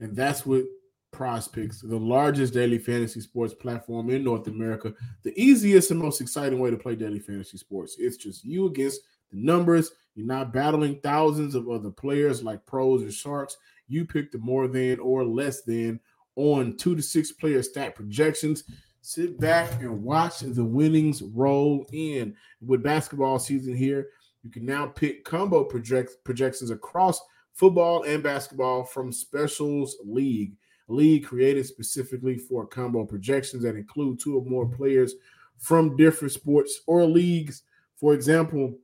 And 0.00 0.14
that's 0.14 0.44
what 0.44 0.64
Prize 1.12 1.48
Picks, 1.48 1.80
the 1.80 1.96
largest 1.96 2.52
daily 2.52 2.76
fantasy 2.76 3.22
sports 3.22 3.54
platform 3.54 4.10
in 4.10 4.22
North 4.22 4.46
America, 4.48 4.92
the 5.22 5.32
easiest 5.40 5.90
and 5.92 6.00
most 6.00 6.20
exciting 6.20 6.58
way 6.58 6.70
to 6.70 6.76
play 6.76 6.94
daily 6.94 7.20
fantasy 7.20 7.56
sports. 7.56 7.96
It's 7.98 8.18
just 8.18 8.44
you 8.44 8.66
against– 8.66 9.00
the 9.34 9.40
numbers. 9.40 9.90
You're 10.14 10.26
not 10.26 10.52
battling 10.52 11.00
thousands 11.00 11.54
of 11.54 11.68
other 11.68 11.90
players 11.90 12.42
like 12.42 12.64
pros 12.66 13.02
or 13.02 13.10
sharks. 13.10 13.56
You 13.88 14.04
pick 14.04 14.30
the 14.30 14.38
more 14.38 14.68
than 14.68 14.98
or 15.00 15.24
less 15.24 15.62
than 15.62 16.00
on 16.36 16.76
two 16.76 16.96
to 16.96 17.02
six 17.02 17.32
player 17.32 17.62
stat 17.62 17.94
projections. 17.94 18.64
Sit 19.02 19.38
back 19.38 19.82
and 19.82 20.02
watch 20.02 20.40
the 20.40 20.64
winnings 20.64 21.22
roll 21.22 21.86
in. 21.92 22.34
With 22.64 22.82
basketball 22.82 23.38
season 23.38 23.76
here, 23.76 24.08
you 24.42 24.50
can 24.50 24.64
now 24.64 24.86
pick 24.86 25.24
combo 25.24 25.64
project, 25.64 26.12
projections 26.24 26.70
across 26.70 27.20
football 27.52 28.04
and 28.04 28.22
basketball 28.22 28.84
from 28.84 29.12
Specials 29.12 29.96
League, 30.04 30.56
league 30.88 31.24
created 31.24 31.66
specifically 31.66 32.36
for 32.36 32.66
combo 32.66 33.04
projections 33.04 33.62
that 33.62 33.76
include 33.76 34.20
two 34.20 34.38
or 34.38 34.44
more 34.44 34.66
players 34.66 35.14
from 35.58 35.96
different 35.96 36.32
sports 36.32 36.80
or 36.86 37.04
leagues. 37.04 37.62
For 37.96 38.12
example, 38.14 38.76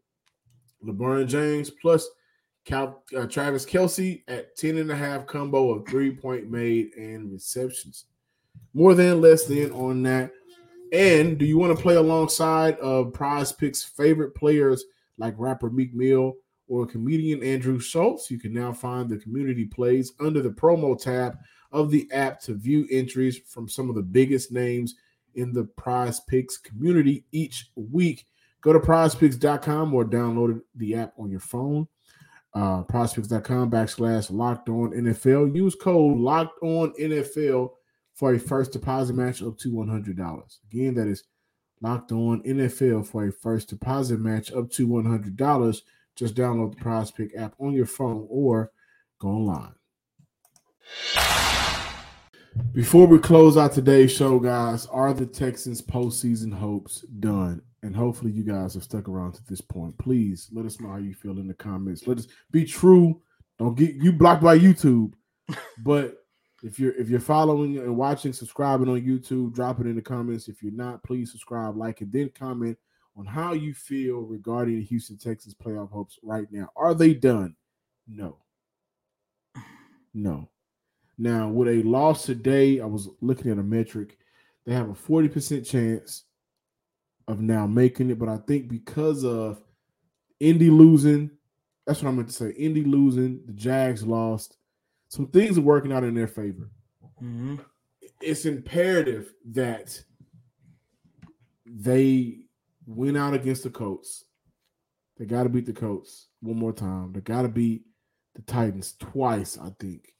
LeBron 0.85 1.27
James 1.27 1.71
plus 1.71 2.09
Cal, 2.64 3.03
uh, 3.16 3.27
Travis 3.27 3.64
Kelce 3.64 4.23
at 4.29 4.57
10 4.57 4.79
and 4.79 4.90
a 4.90 4.97
half 4.97 5.27
combo 5.27 5.73
of 5.73 5.87
three 5.87 6.11
point 6.11 6.51
made 6.51 6.95
and 6.97 7.33
receptions. 7.33 8.07
More 8.75 8.95
than 8.95 9.21
less 9.21 9.45
than 9.47 9.71
on 9.73 10.03
that. 10.05 10.33
And 10.93 11.38
do 11.38 11.45
you 11.45 11.59
want 11.59 11.77
to 11.77 11.83
play 11.83 11.95
alongside 11.95 12.77
of 12.79 13.12
prize 13.12 13.53
picks 13.53 13.83
favorite 13.83 14.35
players 14.35 14.85
like 15.19 15.35
rapper 15.38 15.71
Meek 15.71 15.95
Mill 15.95 16.35
or 16.69 16.87
comedian 16.87 17.43
Andrew 17.43 17.79
Schulz? 17.79 18.31
You 18.31 18.38
can 18.38 18.53
now 18.53 18.73
find 18.73 19.09
the 19.09 19.19
community 19.19 19.64
plays 19.64 20.12
under 20.21 20.43
the 20.43 20.51
promo 20.51 21.01
tab 21.01 21.38
of 21.73 21.90
the 21.90 22.11
app 22.12 22.40
to 22.43 22.55
view 22.55 22.87
entries 22.90 23.38
from 23.38 23.69
some 23.69 23.88
of 23.88 23.95
the 23.95 24.03
biggest 24.03 24.51
names 24.51 24.97
in 25.37 25.53
the 25.53 25.64
prize 25.64 26.21
picks 26.21 26.59
community 26.59 27.25
each 27.31 27.71
week. 27.77 28.27
Go 28.62 28.73
to 28.73 28.79
prizepicks.com 28.79 29.94
or 29.94 30.05
download 30.05 30.61
the 30.75 30.94
app 30.94 31.14
on 31.18 31.31
your 31.31 31.40
phone. 31.40 31.88
Uh, 32.53 32.83
prizepicks.com 32.85 33.70
backslash 33.70 34.31
locked 34.31 34.68
on 34.68 34.90
NFL. 34.90 35.55
Use 35.55 35.75
code 35.75 36.18
locked 36.18 36.61
on 36.62 36.92
NFL 37.01 37.70
for 38.14 38.35
a 38.35 38.38
first 38.38 38.73
deposit 38.73 39.14
match 39.14 39.42
up 39.42 39.57
to 39.59 39.73
$100. 39.73 40.59
Again, 40.70 40.94
that 40.94 41.07
is 41.07 41.25
locked 41.81 42.12
on 42.12 42.42
NFL 42.42 43.07
for 43.07 43.27
a 43.27 43.33
first 43.33 43.68
deposit 43.68 44.20
match 44.20 44.53
up 44.53 44.70
to 44.73 44.87
$100. 44.87 45.83
Just 46.16 46.35
download 46.35 46.77
the 46.77 47.12
Pick 47.16 47.37
app 47.37 47.55
on 47.59 47.73
your 47.73 47.87
phone 47.87 48.27
or 48.29 48.73
go 49.20 49.29
online. 49.29 49.75
Before 52.73 53.07
we 53.07 53.18
close 53.18 53.57
out 53.57 53.73
today's 53.73 54.12
show, 54.12 54.38
guys, 54.38 54.87
are 54.87 55.14
the 55.14 55.25
Texans' 55.25 55.81
postseason 55.81 56.53
hopes 56.53 57.03
done? 57.03 57.62
And 57.83 57.97
hopefully 57.97 58.31
you 58.31 58.43
guys 58.43 58.75
have 58.75 58.83
stuck 58.83 59.09
around 59.09 59.33
to 59.33 59.45
this 59.47 59.61
point. 59.61 59.97
Please 59.99 60.49
let 60.53 60.66
us 60.66 60.81
know 60.81 60.90
how 60.90 60.99
you 60.99 61.14
feel 61.14 61.38
in 61.38 61.49
the 61.49 61.55
comments. 61.55 62.07
Let 62.07 62.19
us 62.19 62.29
be 62.51 62.64
true. 62.64 63.21
Don't 63.59 63.77
get 63.77 63.95
you 63.95 64.12
blocked 64.12 64.43
by 64.43 64.59
YouTube, 64.59 65.12
but 65.79 66.16
if 66.62 66.79
you're 66.79 66.93
if 66.93 67.09
you're 67.09 67.21
following 67.21 67.79
and 67.79 67.97
watching, 67.97 68.33
subscribing 68.33 68.88
on 68.88 69.01
YouTube, 69.01 69.55
drop 69.55 69.81
it 69.81 69.87
in 69.87 69.97
the 69.97 70.03
comments. 70.03 70.49
If 70.49 70.62
you're 70.62 70.73
not, 70.73 71.03
please 71.03 71.31
subscribe, 71.31 71.77
like, 71.77 72.01
and 72.01 72.12
then 72.12 72.31
comment 72.35 72.79
on 73.16 73.27
how 73.27 73.53
you 73.53 73.75
feel 73.75 74.21
regarding 74.21 74.77
the 74.77 74.85
Houston 74.85 75.19
Texas 75.19 75.55
playoff 75.55 75.90
hopes 75.90 76.19
right 76.23 76.47
now. 76.51 76.69
Are 76.77 76.95
they 76.95 77.14
done? 77.14 77.57
No. 78.07 78.38
No. 80.14 80.49
Now, 81.19 81.49
with 81.49 81.69
a 81.69 81.83
loss 81.83 82.25
today, 82.25 82.81
I 82.81 82.87
was 82.87 83.09
looking 83.21 83.51
at 83.51 83.59
a 83.59 83.62
metric. 83.62 84.16
They 84.64 84.73
have 84.73 84.88
a 84.88 84.95
40% 84.95 85.69
chance 85.69 86.25
of 87.31 87.40
now 87.40 87.66
making 87.66 88.11
it. 88.11 88.19
But 88.19 88.29
I 88.29 88.38
think 88.38 88.69
because 88.69 89.25
of 89.25 89.62
Indy 90.40 90.71
losing, 90.71 91.31
that's 91.87 92.03
what 92.03 92.11
I 92.11 92.12
meant 92.12 92.29
to 92.29 92.35
say. 92.35 92.51
Indy 92.51 92.85
losing, 92.85 93.40
the 93.47 93.53
Jags 93.53 94.05
lost. 94.05 94.57
Some 95.09 95.27
things 95.29 95.59
are 95.59 95.62
working 95.62 95.93
out 95.93 96.05
in 96.05 96.14
their 96.14 96.29
favor. 96.29 96.71
Mm-hmm. 97.23 97.57
It's 98.21 98.45
imperative 98.45 99.33
that 99.53 100.01
they 101.66 102.38
win 102.87 103.16
out 103.16 103.35
against 103.35 103.62
the 103.62 103.71
Colts. 103.71 104.25
They 105.16 105.25
got 105.25 105.45
to 105.45 105.49
beat 105.49 105.66
the 105.66 105.73
Colts 105.73 106.29
one 106.40 106.57
more 106.57 106.73
time. 106.73 107.12
They 107.12 107.21
got 107.21 107.43
to 107.43 107.49
beat 107.49 107.83
the 108.35 108.43
Titans 108.43 108.95
twice, 108.99 109.59
I 109.59 109.71
think. 109.79 110.14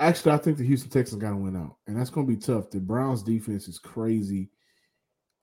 Actually, 0.00 0.32
I 0.32 0.38
think 0.38 0.58
the 0.58 0.64
Houston 0.64 0.90
Texans 0.90 1.20
got 1.20 1.30
to 1.30 1.36
win 1.36 1.56
out, 1.56 1.76
and 1.86 1.96
that's 1.96 2.10
going 2.10 2.26
to 2.26 2.32
be 2.32 2.40
tough. 2.40 2.70
The 2.70 2.80
Browns 2.80 3.22
defense 3.22 3.68
is 3.68 3.78
crazy. 3.78 4.50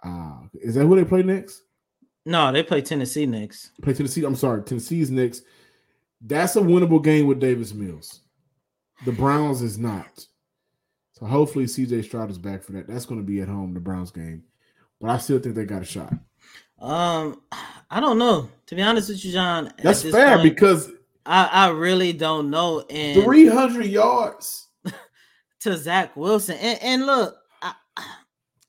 Uh, 0.05 0.47
is 0.53 0.75
that 0.75 0.85
who 0.85 0.95
they 0.95 1.05
play 1.05 1.23
next? 1.23 1.63
No, 2.25 2.51
they 2.51 2.63
play 2.63 2.81
Tennessee 2.81 3.25
next. 3.25 3.71
Play 3.81 3.93
Tennessee. 3.93 4.23
I'm 4.23 4.35
sorry, 4.35 4.61
Tennessee's 4.63 5.11
next. 5.11 5.43
That's 6.21 6.55
a 6.55 6.61
winnable 6.61 7.03
game 7.03 7.27
with 7.27 7.39
Davis 7.39 7.73
Mills. 7.73 8.21
The 9.05 9.11
Browns 9.11 9.61
is 9.61 9.77
not. 9.77 10.25
So 11.13 11.25
hopefully 11.25 11.65
CJ 11.65 12.03
Stroud 12.03 12.29
is 12.29 12.37
back 12.37 12.63
for 12.63 12.73
that. 12.73 12.87
That's 12.87 13.05
going 13.05 13.21
to 13.21 13.25
be 13.25 13.41
at 13.41 13.47
home, 13.47 13.73
the 13.73 13.79
Browns 13.79 14.11
game. 14.11 14.43
But 14.99 15.11
I 15.11 15.17
still 15.17 15.39
think 15.39 15.55
they 15.55 15.65
got 15.65 15.81
a 15.81 15.85
shot. 15.85 16.13
Um, 16.79 17.41
I 17.89 17.99
don't 17.99 18.17
know. 18.17 18.49
To 18.67 18.75
be 18.75 18.81
honest 18.81 19.09
with 19.09 19.23
you, 19.23 19.31
John, 19.31 19.71
that's 19.81 20.03
fair 20.03 20.37
point, 20.37 20.43
because 20.43 20.89
I, 21.25 21.45
I 21.45 21.69
really 21.69 22.11
don't 22.11 22.49
know. 22.49 22.81
And 22.89 23.23
300 23.23 23.85
yards 23.85 24.67
to 25.61 25.77
Zach 25.77 26.15
Wilson. 26.17 26.57
And, 26.57 26.81
and 26.81 27.05
look, 27.05 27.35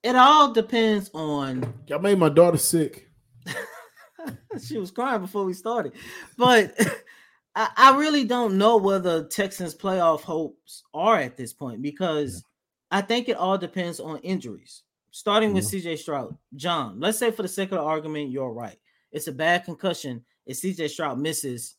it 0.07 0.15
all 0.15 0.53
depends 0.53 1.11
on. 1.15 1.75
Y'all 1.89 1.99
made 1.99 2.19
my 2.19 2.29
daughter 2.29 2.59
sick. 2.59 3.11
she 4.65 4.79
was 4.79 4.93
crying 4.93 5.21
before 5.21 5.45
we 5.45 5.53
started, 5.53 5.95
but 6.39 6.75
I, 7.57 7.69
I 7.77 7.99
really 7.99 8.23
don't 8.23 8.57
know 8.57 8.77
whether 8.77 9.25
Texans 9.25 9.75
playoff 9.75 10.21
hopes 10.21 10.85
are 10.95 11.19
at 11.19 11.37
this 11.37 11.53
point 11.53 11.83
because 11.83 12.45
I 12.93 13.01
think 13.01 13.29
it 13.29 13.37
all 13.37 13.59
depends 13.59 13.99
on 13.99 14.19
injuries. 14.19 14.85
Starting 15.11 15.53
with 15.53 15.65
CJ 15.65 15.99
Stroud, 15.99 16.37
John. 16.55 17.01
Let's 17.01 17.19
say 17.19 17.33
for 17.33 17.43
the 17.43 17.49
sake 17.49 17.73
of 17.73 17.79
the 17.79 17.83
argument, 17.83 18.31
you're 18.31 18.53
right. 18.53 18.79
It's 19.11 19.27
a 19.27 19.33
bad 19.33 19.65
concussion. 19.65 20.25
If 20.45 20.59
CJ 20.59 20.91
Stroud 20.91 21.19
misses 21.19 21.77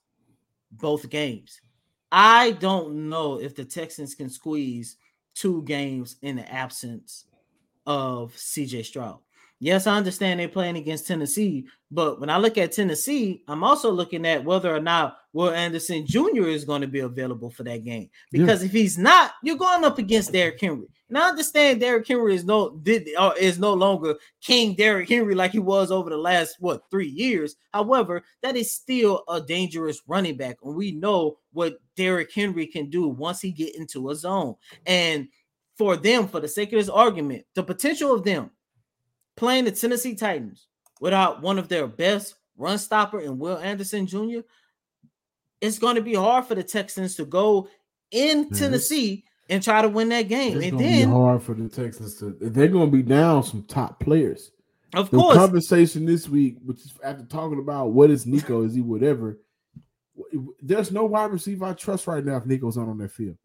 both 0.71 1.09
games, 1.09 1.61
I 2.11 2.51
don't 2.51 3.09
know 3.09 3.39
if 3.39 3.55
the 3.55 3.63
Texans 3.63 4.15
can 4.15 4.29
squeeze 4.29 4.97
two 5.33 5.61
games 5.63 6.17
in 6.23 6.35
the 6.35 6.51
absence 6.51 7.25
of 7.87 8.35
CJ 8.35 8.85
Stroud. 8.85 9.17
Yes, 9.59 9.87
I 9.87 9.97
understand 9.97 10.39
they're 10.39 10.47
playing 10.47 10.77
against 10.77 11.07
Tennessee, 11.07 11.65
but 11.89 12.19
when 12.19 12.29
I 12.29 12.37
look 12.37 12.59
at 12.59 12.73
Tennessee, 12.73 13.43
I'm 13.47 13.63
also 13.63 13.89
looking 13.89 14.23
at 14.27 14.45
whether 14.45 14.75
or 14.75 14.79
not 14.79 15.17
Will 15.33 15.49
Anderson 15.49 16.05
Jr. 16.05 16.47
is 16.47 16.63
going 16.63 16.81
to 16.81 16.87
be 16.87 16.99
available 16.99 17.49
for 17.49 17.63
that 17.63 17.83
game. 17.83 18.11
Because 18.31 18.61
yeah. 18.61 18.67
if 18.67 18.71
he's 18.71 18.99
not, 18.99 19.31
you're 19.41 19.57
going 19.57 19.83
up 19.83 19.97
against 19.97 20.31
Derrick 20.31 20.61
Henry. 20.61 20.85
And 21.09 21.17
I 21.17 21.29
understand 21.29 21.79
Derrick 21.79 22.07
Henry 22.07 22.35
is 22.35 22.43
no 22.43 22.77
did 22.77 23.07
or 23.19 23.35
is 23.37 23.57
no 23.57 23.73
longer 23.73 24.15
King 24.41 24.75
Derrick 24.75 25.09
Henry 25.09 25.33
like 25.33 25.53
he 25.53 25.59
was 25.59 25.89
over 25.89 26.11
the 26.11 26.17
last 26.17 26.57
what 26.59 26.83
three 26.91 27.07
years. 27.07 27.55
However, 27.73 28.23
that 28.43 28.55
is 28.55 28.71
still 28.71 29.23
a 29.27 29.41
dangerous 29.41 30.01
running 30.05 30.37
back, 30.37 30.57
and 30.63 30.75
we 30.75 30.91
know 30.91 31.37
what 31.53 31.79
Derrick 31.95 32.31
Henry 32.31 32.67
can 32.67 32.91
do 32.91 33.07
once 33.07 33.41
he 33.41 33.51
get 33.51 33.75
into 33.75 34.11
a 34.11 34.15
zone. 34.15 34.55
And 34.85 35.29
for 35.77 35.95
them, 35.95 36.27
for 36.27 36.39
the 36.39 36.47
sake 36.47 36.73
of 36.73 36.79
this 36.79 36.89
argument, 36.89 37.45
the 37.55 37.63
potential 37.63 38.13
of 38.13 38.23
them 38.23 38.51
playing 39.35 39.65
the 39.65 39.71
Tennessee 39.71 40.15
Titans 40.15 40.67
without 40.99 41.41
one 41.41 41.59
of 41.59 41.69
their 41.69 41.87
best 41.87 42.35
run 42.57 42.77
stopper 42.77 43.19
and 43.19 43.39
Will 43.39 43.57
Anderson 43.57 44.07
Jr., 44.07 44.39
it's 45.61 45.79
going 45.79 45.95
to 45.95 46.01
be 46.01 46.13
hard 46.13 46.45
for 46.45 46.55
the 46.55 46.63
Texans 46.63 47.15
to 47.15 47.25
go 47.25 47.67
in 48.11 48.45
mm-hmm. 48.45 48.55
Tennessee 48.55 49.23
and 49.49 49.63
try 49.63 49.81
to 49.81 49.89
win 49.89 50.09
that 50.09 50.23
game. 50.23 50.57
It's 50.57 50.67
and 50.67 50.79
then 50.79 51.09
hard 51.09 51.41
for 51.41 51.53
the 51.53 51.69
Texans 51.69 52.15
to 52.19 52.35
they're 52.39 52.67
going 52.67 52.91
to 52.91 52.97
be 52.97 53.03
down 53.03 53.43
some 53.43 53.63
top 53.63 53.99
players. 53.99 54.51
Of 54.93 55.09
the 55.09 55.17
course, 55.17 55.37
conversation 55.37 56.05
this 56.05 56.29
week, 56.29 56.57
which 56.63 56.79
is 56.79 56.93
after 57.03 57.23
talking 57.25 57.59
about 57.59 57.91
what 57.91 58.09
is 58.09 58.25
Nico, 58.25 58.63
is 58.63 58.73
he 58.73 58.81
whatever. 58.81 59.39
There's 60.61 60.91
no 60.91 61.05
wide 61.05 61.31
receiver 61.31 61.65
I 61.65 61.73
trust 61.73 62.07
right 62.07 62.23
now 62.23 62.37
if 62.37 62.45
Nico's 62.45 62.77
not 62.77 62.87
on 62.87 62.97
that 62.99 63.11
field. 63.11 63.37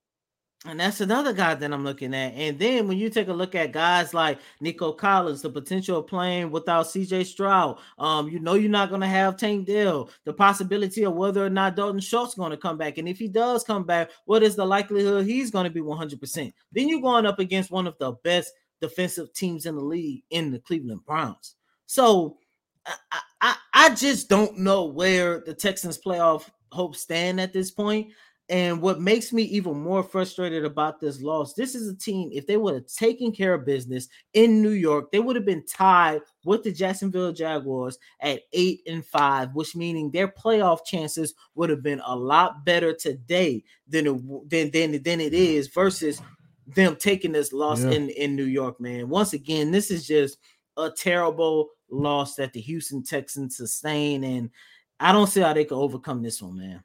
And 0.64 0.79
that's 0.79 1.01
another 1.01 1.33
guy 1.33 1.57
that 1.57 1.72
I'm 1.72 1.83
looking 1.83 2.14
at. 2.14 2.35
And 2.35 2.57
then 2.57 2.87
when 2.87 2.96
you 2.96 3.11
take 3.11 3.27
a 3.27 3.33
look 3.33 3.57
at 3.57 3.72
guys 3.72 4.14
like 4.14 4.38
Nico 4.61 4.92
Collins, 4.92 5.42
the 5.42 5.51
potential 5.51 5.98
of 5.98 6.07
playing 6.07 6.53
without 6.53 6.87
CJ 6.87 7.27
Stroud, 7.27 7.79
um, 7.98 8.29
you 8.29 8.38
know 8.38 8.55
you're 8.55 8.70
not 8.70 8.88
going 8.88 9.01
to 9.01 9.09
have 9.09 9.37
Tank 9.37 9.66
Dell, 9.66 10.09
the 10.25 10.33
possibility 10.33 11.05
of 11.05 11.14
whether 11.14 11.44
or 11.44 11.51
not 11.51 11.75
Dalton 11.75 12.01
Schultz 12.01 12.33
is 12.33 12.38
going 12.38 12.53
to 12.53 12.57
come 12.57 12.79
back. 12.79 12.98
And 12.98 13.09
if 13.09 13.18
he 13.18 13.27
does 13.27 13.64
come 13.64 13.83
back, 13.83 14.11
what 14.25 14.44
is 14.44 14.55
the 14.55 14.64
likelihood 14.64 15.27
he's 15.27 15.51
going 15.51 15.64
to 15.64 15.70
be 15.70 15.81
100%? 15.81 16.53
Then 16.70 16.88
you're 16.88 17.01
going 17.01 17.27
up 17.27 17.40
against 17.40 17.72
one 17.72 17.88
of 17.88 17.98
the 17.98 18.12
best 18.22 18.53
defensive 18.81 19.33
teams 19.33 19.66
in 19.66 19.75
the 19.75 19.83
league 19.83 20.22
in 20.31 20.53
the 20.53 20.61
Cleveland 20.61 21.05
Browns. 21.05 21.57
So 21.87 22.38
I, 22.87 23.20
I, 23.40 23.57
I 23.75 23.94
just 23.94 24.29
don't 24.29 24.59
know 24.59 24.85
where 24.85 25.40
the 25.40 25.55
Texans 25.55 25.98
playoff 25.98 26.48
hopes 26.70 27.01
stand 27.01 27.40
at 27.40 27.53
this 27.53 27.72
point. 27.72 28.12
And 28.49 28.83
what 28.83 29.01
makes 29.01 29.33
me 29.33 29.45
even 29.45 29.81
more 29.81 30.03
frustrated 30.03 30.65
about 30.65 31.01
this 31.01 31.23
loss, 31.23 31.55
this 31.55 31.75
is 31.75 31.89
a 31.89 31.97
team, 31.97 32.29
if 32.33 32.47
they 32.47 32.57
would 32.57 32.75
have 32.75 32.87
taken 32.87 33.33
care 33.33 33.55
of 33.55 33.65
business 33.65 34.09
in 34.35 34.61
New 34.61 34.73
York, 34.73 35.11
they 35.11 35.21
would 35.21 35.37
have 35.37 35.47
been 35.47 35.65
tied 35.65 36.21
with 36.45 36.63
the 36.63 36.73
Jacksonville 36.73 37.33
Jaguars 37.33 37.99
at 38.21 38.43
eight 38.53 38.83
and 38.87 39.07
five, 39.07 39.55
which 39.55 39.77
meaning 39.77 40.11
their 40.11 40.29
playoff 40.29 40.85
chances 40.85 41.35
would 41.55 41.71
have 41.71 41.83
been 41.83 42.03
a 42.05 42.15
lot 42.15 42.65
better 42.65 42.93
today 42.93 43.63
than 43.89 44.07
it, 44.07 44.51
than, 44.51 44.71
than, 44.71 45.03
than 45.03 45.21
it 45.21 45.33
mm-hmm. 45.33 45.35
is 45.35 45.69
versus 45.69 46.21
them 46.67 46.97
taking 46.97 47.33
this 47.33 47.53
loss 47.53 47.83
yeah. 47.83 47.93
in, 47.93 48.11
in 48.11 48.37
New 48.37 48.45
York, 48.45 48.81
man. 48.81 49.09
Once 49.09 49.33
again, 49.33 49.71
this 49.71 49.91
is 49.91 50.07
just 50.07 50.39
a 50.77 50.91
terrible 50.91 51.69
loss 51.91 52.35
that 52.35 52.53
the 52.53 52.61
Houston 52.61 53.03
Texans 53.03 53.57
sustain. 53.57 54.25
And 54.25 54.51
I 54.99 55.13
don't 55.13 55.27
see 55.27 55.41
how 55.41 55.53
they 55.53 55.65
can 55.65 55.77
overcome 55.77 56.23
this 56.23 56.43
one, 56.43 56.57
man. 56.57 56.83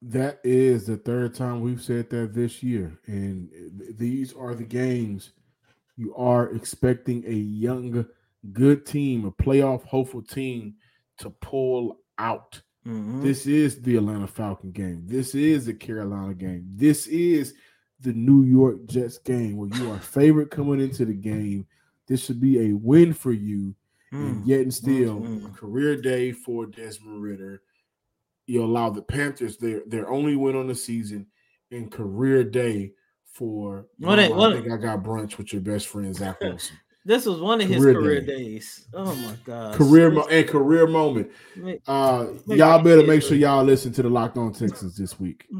That 0.00 0.40
is 0.44 0.86
the 0.86 0.96
third 0.96 1.34
time 1.34 1.60
we've 1.60 1.82
said 1.82 2.08
that 2.10 2.32
this 2.32 2.62
year. 2.62 2.98
And 3.06 3.50
these 3.96 4.32
are 4.34 4.54
the 4.54 4.64
games 4.64 5.30
you 5.96 6.14
are 6.14 6.50
expecting 6.50 7.24
a 7.26 7.32
young, 7.32 8.06
good 8.52 8.86
team, 8.86 9.24
a 9.24 9.32
playoff 9.32 9.84
hopeful 9.84 10.22
team 10.22 10.74
to 11.18 11.30
pull 11.30 11.98
out. 12.18 12.60
Mm-hmm. 12.86 13.22
This 13.22 13.46
is 13.46 13.82
the 13.82 13.96
Atlanta 13.96 14.28
Falcon 14.28 14.70
game. 14.70 15.02
This 15.06 15.34
is 15.34 15.66
the 15.66 15.74
Carolina 15.74 16.32
game. 16.34 16.64
This 16.74 17.08
is 17.08 17.54
the 18.00 18.12
New 18.12 18.44
York 18.44 18.86
Jets 18.86 19.18
game 19.18 19.56
where 19.56 19.68
you 19.70 19.90
are 19.90 19.98
favorite 19.98 20.52
coming 20.52 20.80
into 20.80 21.04
the 21.04 21.14
game. 21.14 21.66
This 22.06 22.24
should 22.24 22.40
be 22.40 22.70
a 22.70 22.72
win 22.72 23.12
for 23.12 23.32
you. 23.32 23.74
Mm-hmm. 24.12 24.26
And 24.26 24.46
yet 24.46 24.60
and 24.60 24.72
still, 24.72 25.20
mm-hmm. 25.20 25.52
career 25.52 25.96
day 26.00 26.32
for 26.32 26.64
Desmond 26.66 27.20
Ridder 27.20 27.62
you 28.48 28.64
allow 28.64 28.90
the 28.90 29.02
Panthers 29.02 29.58
their 29.58 29.82
their 29.86 30.10
only 30.10 30.34
win 30.34 30.56
on 30.56 30.66
the 30.66 30.74
season 30.74 31.26
in 31.70 31.90
career 31.90 32.42
day 32.42 32.92
for 33.24 33.86
what, 33.98 34.18
what, 34.30 34.52
I 34.52 34.60
think 34.60 34.72
I 34.72 34.76
got 34.78 35.04
brunch 35.04 35.36
with 35.36 35.52
your 35.52 35.62
best 35.62 35.86
friend 35.86 36.14
Zach 36.16 36.40
Wilson. 36.40 36.76
this 37.04 37.26
was 37.26 37.40
one 37.40 37.60
of 37.60 37.68
his 37.68 37.84
career, 37.84 38.20
day. 38.22 38.36
days. 38.36 38.88
Oh 38.94 39.14
my 39.14 39.34
god. 39.44 39.74
Career 39.74 40.10
mo- 40.10 40.26
and 40.28 40.48
career 40.48 40.86
moment. 40.86 41.30
Uh 41.86 42.28
y'all 42.46 42.82
better 42.82 43.06
make 43.06 43.22
sure 43.22 43.36
y'all 43.36 43.62
listen 43.62 43.92
to 43.92 44.02
the 44.02 44.08
Locked 44.08 44.38
On 44.38 44.52
Texans 44.52 44.96
this 44.96 45.20
week. 45.20 45.46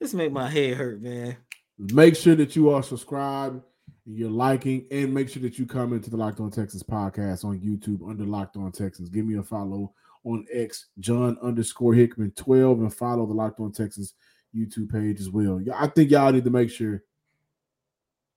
This 0.00 0.14
make 0.14 0.32
my 0.32 0.50
head 0.50 0.76
hurt, 0.76 1.00
man. 1.00 1.36
Make 1.78 2.16
sure 2.16 2.34
that 2.34 2.56
you 2.56 2.70
are 2.70 2.82
subscribed, 2.82 3.62
you're 4.04 4.28
liking, 4.28 4.84
and 4.90 5.14
make 5.14 5.28
sure 5.28 5.40
that 5.42 5.60
you 5.60 5.64
come 5.64 5.92
into 5.92 6.10
the 6.10 6.16
Locked 6.16 6.40
On 6.40 6.50
Texans 6.50 6.82
podcast 6.82 7.44
on 7.44 7.60
YouTube 7.60 8.10
under 8.10 8.24
Locked 8.24 8.56
On 8.56 8.72
Texans. 8.72 9.08
Give 9.10 9.24
me 9.24 9.36
a 9.38 9.44
follow 9.44 9.94
on 10.24 10.46
X, 10.52 10.86
John 10.98 11.36
underscore 11.42 11.94
Hickman 11.94 12.32
12, 12.32 12.80
and 12.80 12.94
follow 12.94 13.26
the 13.26 13.34
Locked 13.34 13.60
On 13.60 13.72
Texas 13.72 14.14
YouTube 14.54 14.90
page 14.90 15.20
as 15.20 15.30
well. 15.30 15.60
I 15.74 15.86
think 15.88 16.10
y'all 16.10 16.32
need 16.32 16.44
to 16.44 16.50
make 16.50 16.70
sure 16.70 17.02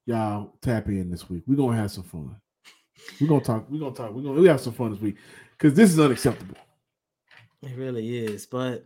y'all 0.06 0.54
tap 0.62 0.88
in 0.88 1.10
this 1.10 1.30
week. 1.30 1.44
We're 1.48 1.56
gonna 1.56 1.78
have 1.78 1.92
some 1.92 2.04
fun. 2.04 2.36
We're 3.20 3.28
gonna 3.28 3.44
talk, 3.44 3.70
we're 3.70 3.80
gonna 3.80 3.96
talk, 3.96 4.12
we're 4.14 4.24
gonna 4.24 4.42
we 4.42 4.48
have 4.48 4.62
some 4.62 4.74
fun 4.74 4.92
this 4.92 5.02
week 5.02 5.18
because 5.52 5.74
this 5.74 5.92
is 5.92 6.00
unacceptable. 6.00 6.58
It 7.62 7.76
really 7.76 8.18
is. 8.18 8.46
But 8.46 8.86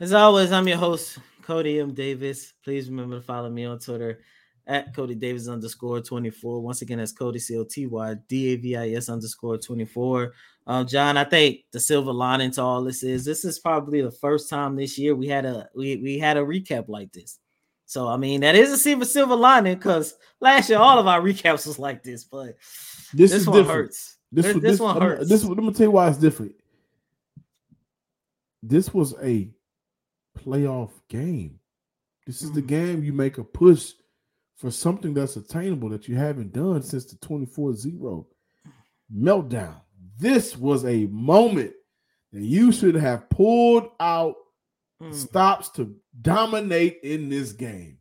as 0.00 0.12
always, 0.12 0.52
I'm 0.52 0.68
your 0.68 0.78
host, 0.78 1.18
Coty 1.42 1.80
M. 1.80 1.94
Davis. 1.94 2.52
Please 2.64 2.88
remember 2.88 3.16
to 3.16 3.22
follow 3.22 3.50
me 3.50 3.64
on 3.64 3.78
Twitter 3.78 4.20
at 4.66 4.94
Coty 4.94 5.18
Davis 5.18 5.48
underscore 5.48 6.00
24. 6.00 6.60
Once 6.60 6.82
again, 6.82 6.98
that's 6.98 7.12
Coty 7.12 7.40
C 7.40 7.56
O 7.56 7.64
T 7.64 7.86
Y 7.86 8.14
D 8.28 8.52
A 8.52 8.56
V 8.56 8.76
I 8.76 8.90
S 8.90 9.08
underscore 9.08 9.58
24. 9.58 10.32
Um, 10.68 10.86
John, 10.86 11.16
I 11.16 11.24
think 11.24 11.60
the 11.72 11.80
silver 11.80 12.12
lining 12.12 12.50
to 12.52 12.62
all 12.62 12.84
this 12.84 13.02
is 13.02 13.24
this 13.24 13.42
is 13.46 13.58
probably 13.58 14.02
the 14.02 14.10
first 14.10 14.50
time 14.50 14.76
this 14.76 14.98
year 14.98 15.14
we 15.14 15.26
had 15.26 15.46
a 15.46 15.66
we, 15.74 15.96
we 15.96 16.18
had 16.18 16.36
a 16.36 16.42
recap 16.42 16.88
like 16.88 17.10
this. 17.10 17.38
So 17.86 18.06
I 18.06 18.18
mean 18.18 18.42
that 18.42 18.54
is 18.54 18.70
a 18.70 18.76
silver 18.76 19.06
silver 19.06 19.34
lining 19.34 19.76
because 19.76 20.14
last 20.40 20.68
year 20.68 20.78
all 20.78 20.98
of 20.98 21.06
our 21.06 21.22
recaps 21.22 21.66
was 21.66 21.78
like 21.78 22.02
this, 22.02 22.24
but 22.24 22.56
this, 23.14 23.30
this 23.30 23.46
one 23.46 23.56
different. 23.56 23.86
hurts. 23.86 24.18
This, 24.30 24.44
this, 24.44 24.56
this 24.62 24.80
one 24.80 25.00
hurts. 25.00 25.28
This 25.30 25.42
let 25.42 25.56
me 25.56 25.72
tell 25.72 25.86
you 25.86 25.90
why 25.90 26.08
it's 26.08 26.18
different. 26.18 26.54
This 28.62 28.92
was 28.92 29.14
a 29.22 29.48
playoff 30.38 30.90
game. 31.08 31.60
This 32.26 32.42
is 32.42 32.50
mm-hmm. 32.50 32.56
the 32.56 32.62
game 32.62 33.02
you 33.02 33.14
make 33.14 33.38
a 33.38 33.44
push 33.44 33.92
for 34.58 34.70
something 34.70 35.14
that's 35.14 35.36
attainable 35.36 35.88
that 35.88 36.08
you 36.08 36.16
haven't 36.16 36.52
done 36.52 36.82
since 36.82 37.06
the 37.06 37.16
24-0 37.26 38.26
meltdown 39.16 39.80
this 40.18 40.56
was 40.56 40.84
a 40.84 41.06
moment 41.06 41.72
that 42.32 42.42
you 42.42 42.72
should 42.72 42.96
have 42.96 43.30
pulled 43.30 43.90
out 44.00 44.34
mm. 45.02 45.14
stops 45.14 45.70
to 45.70 45.94
dominate 46.20 46.98
in 47.02 47.28
this 47.28 47.52
game. 47.52 47.98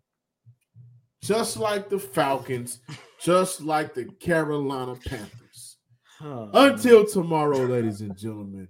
Just 1.21 1.57
like 1.57 1.89
the 1.89 1.99
Falcons, 1.99 2.79
just 3.21 3.61
like 3.61 3.93
the 3.93 4.05
Carolina 4.05 4.95
Panthers. 4.95 5.77
Oh, 6.21 6.49
Until 6.53 6.99
man. 7.03 7.11
tomorrow, 7.11 7.57
ladies 7.65 8.01
and 8.01 8.17
gentlemen. 8.17 8.67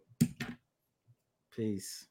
Peace. 1.56 2.07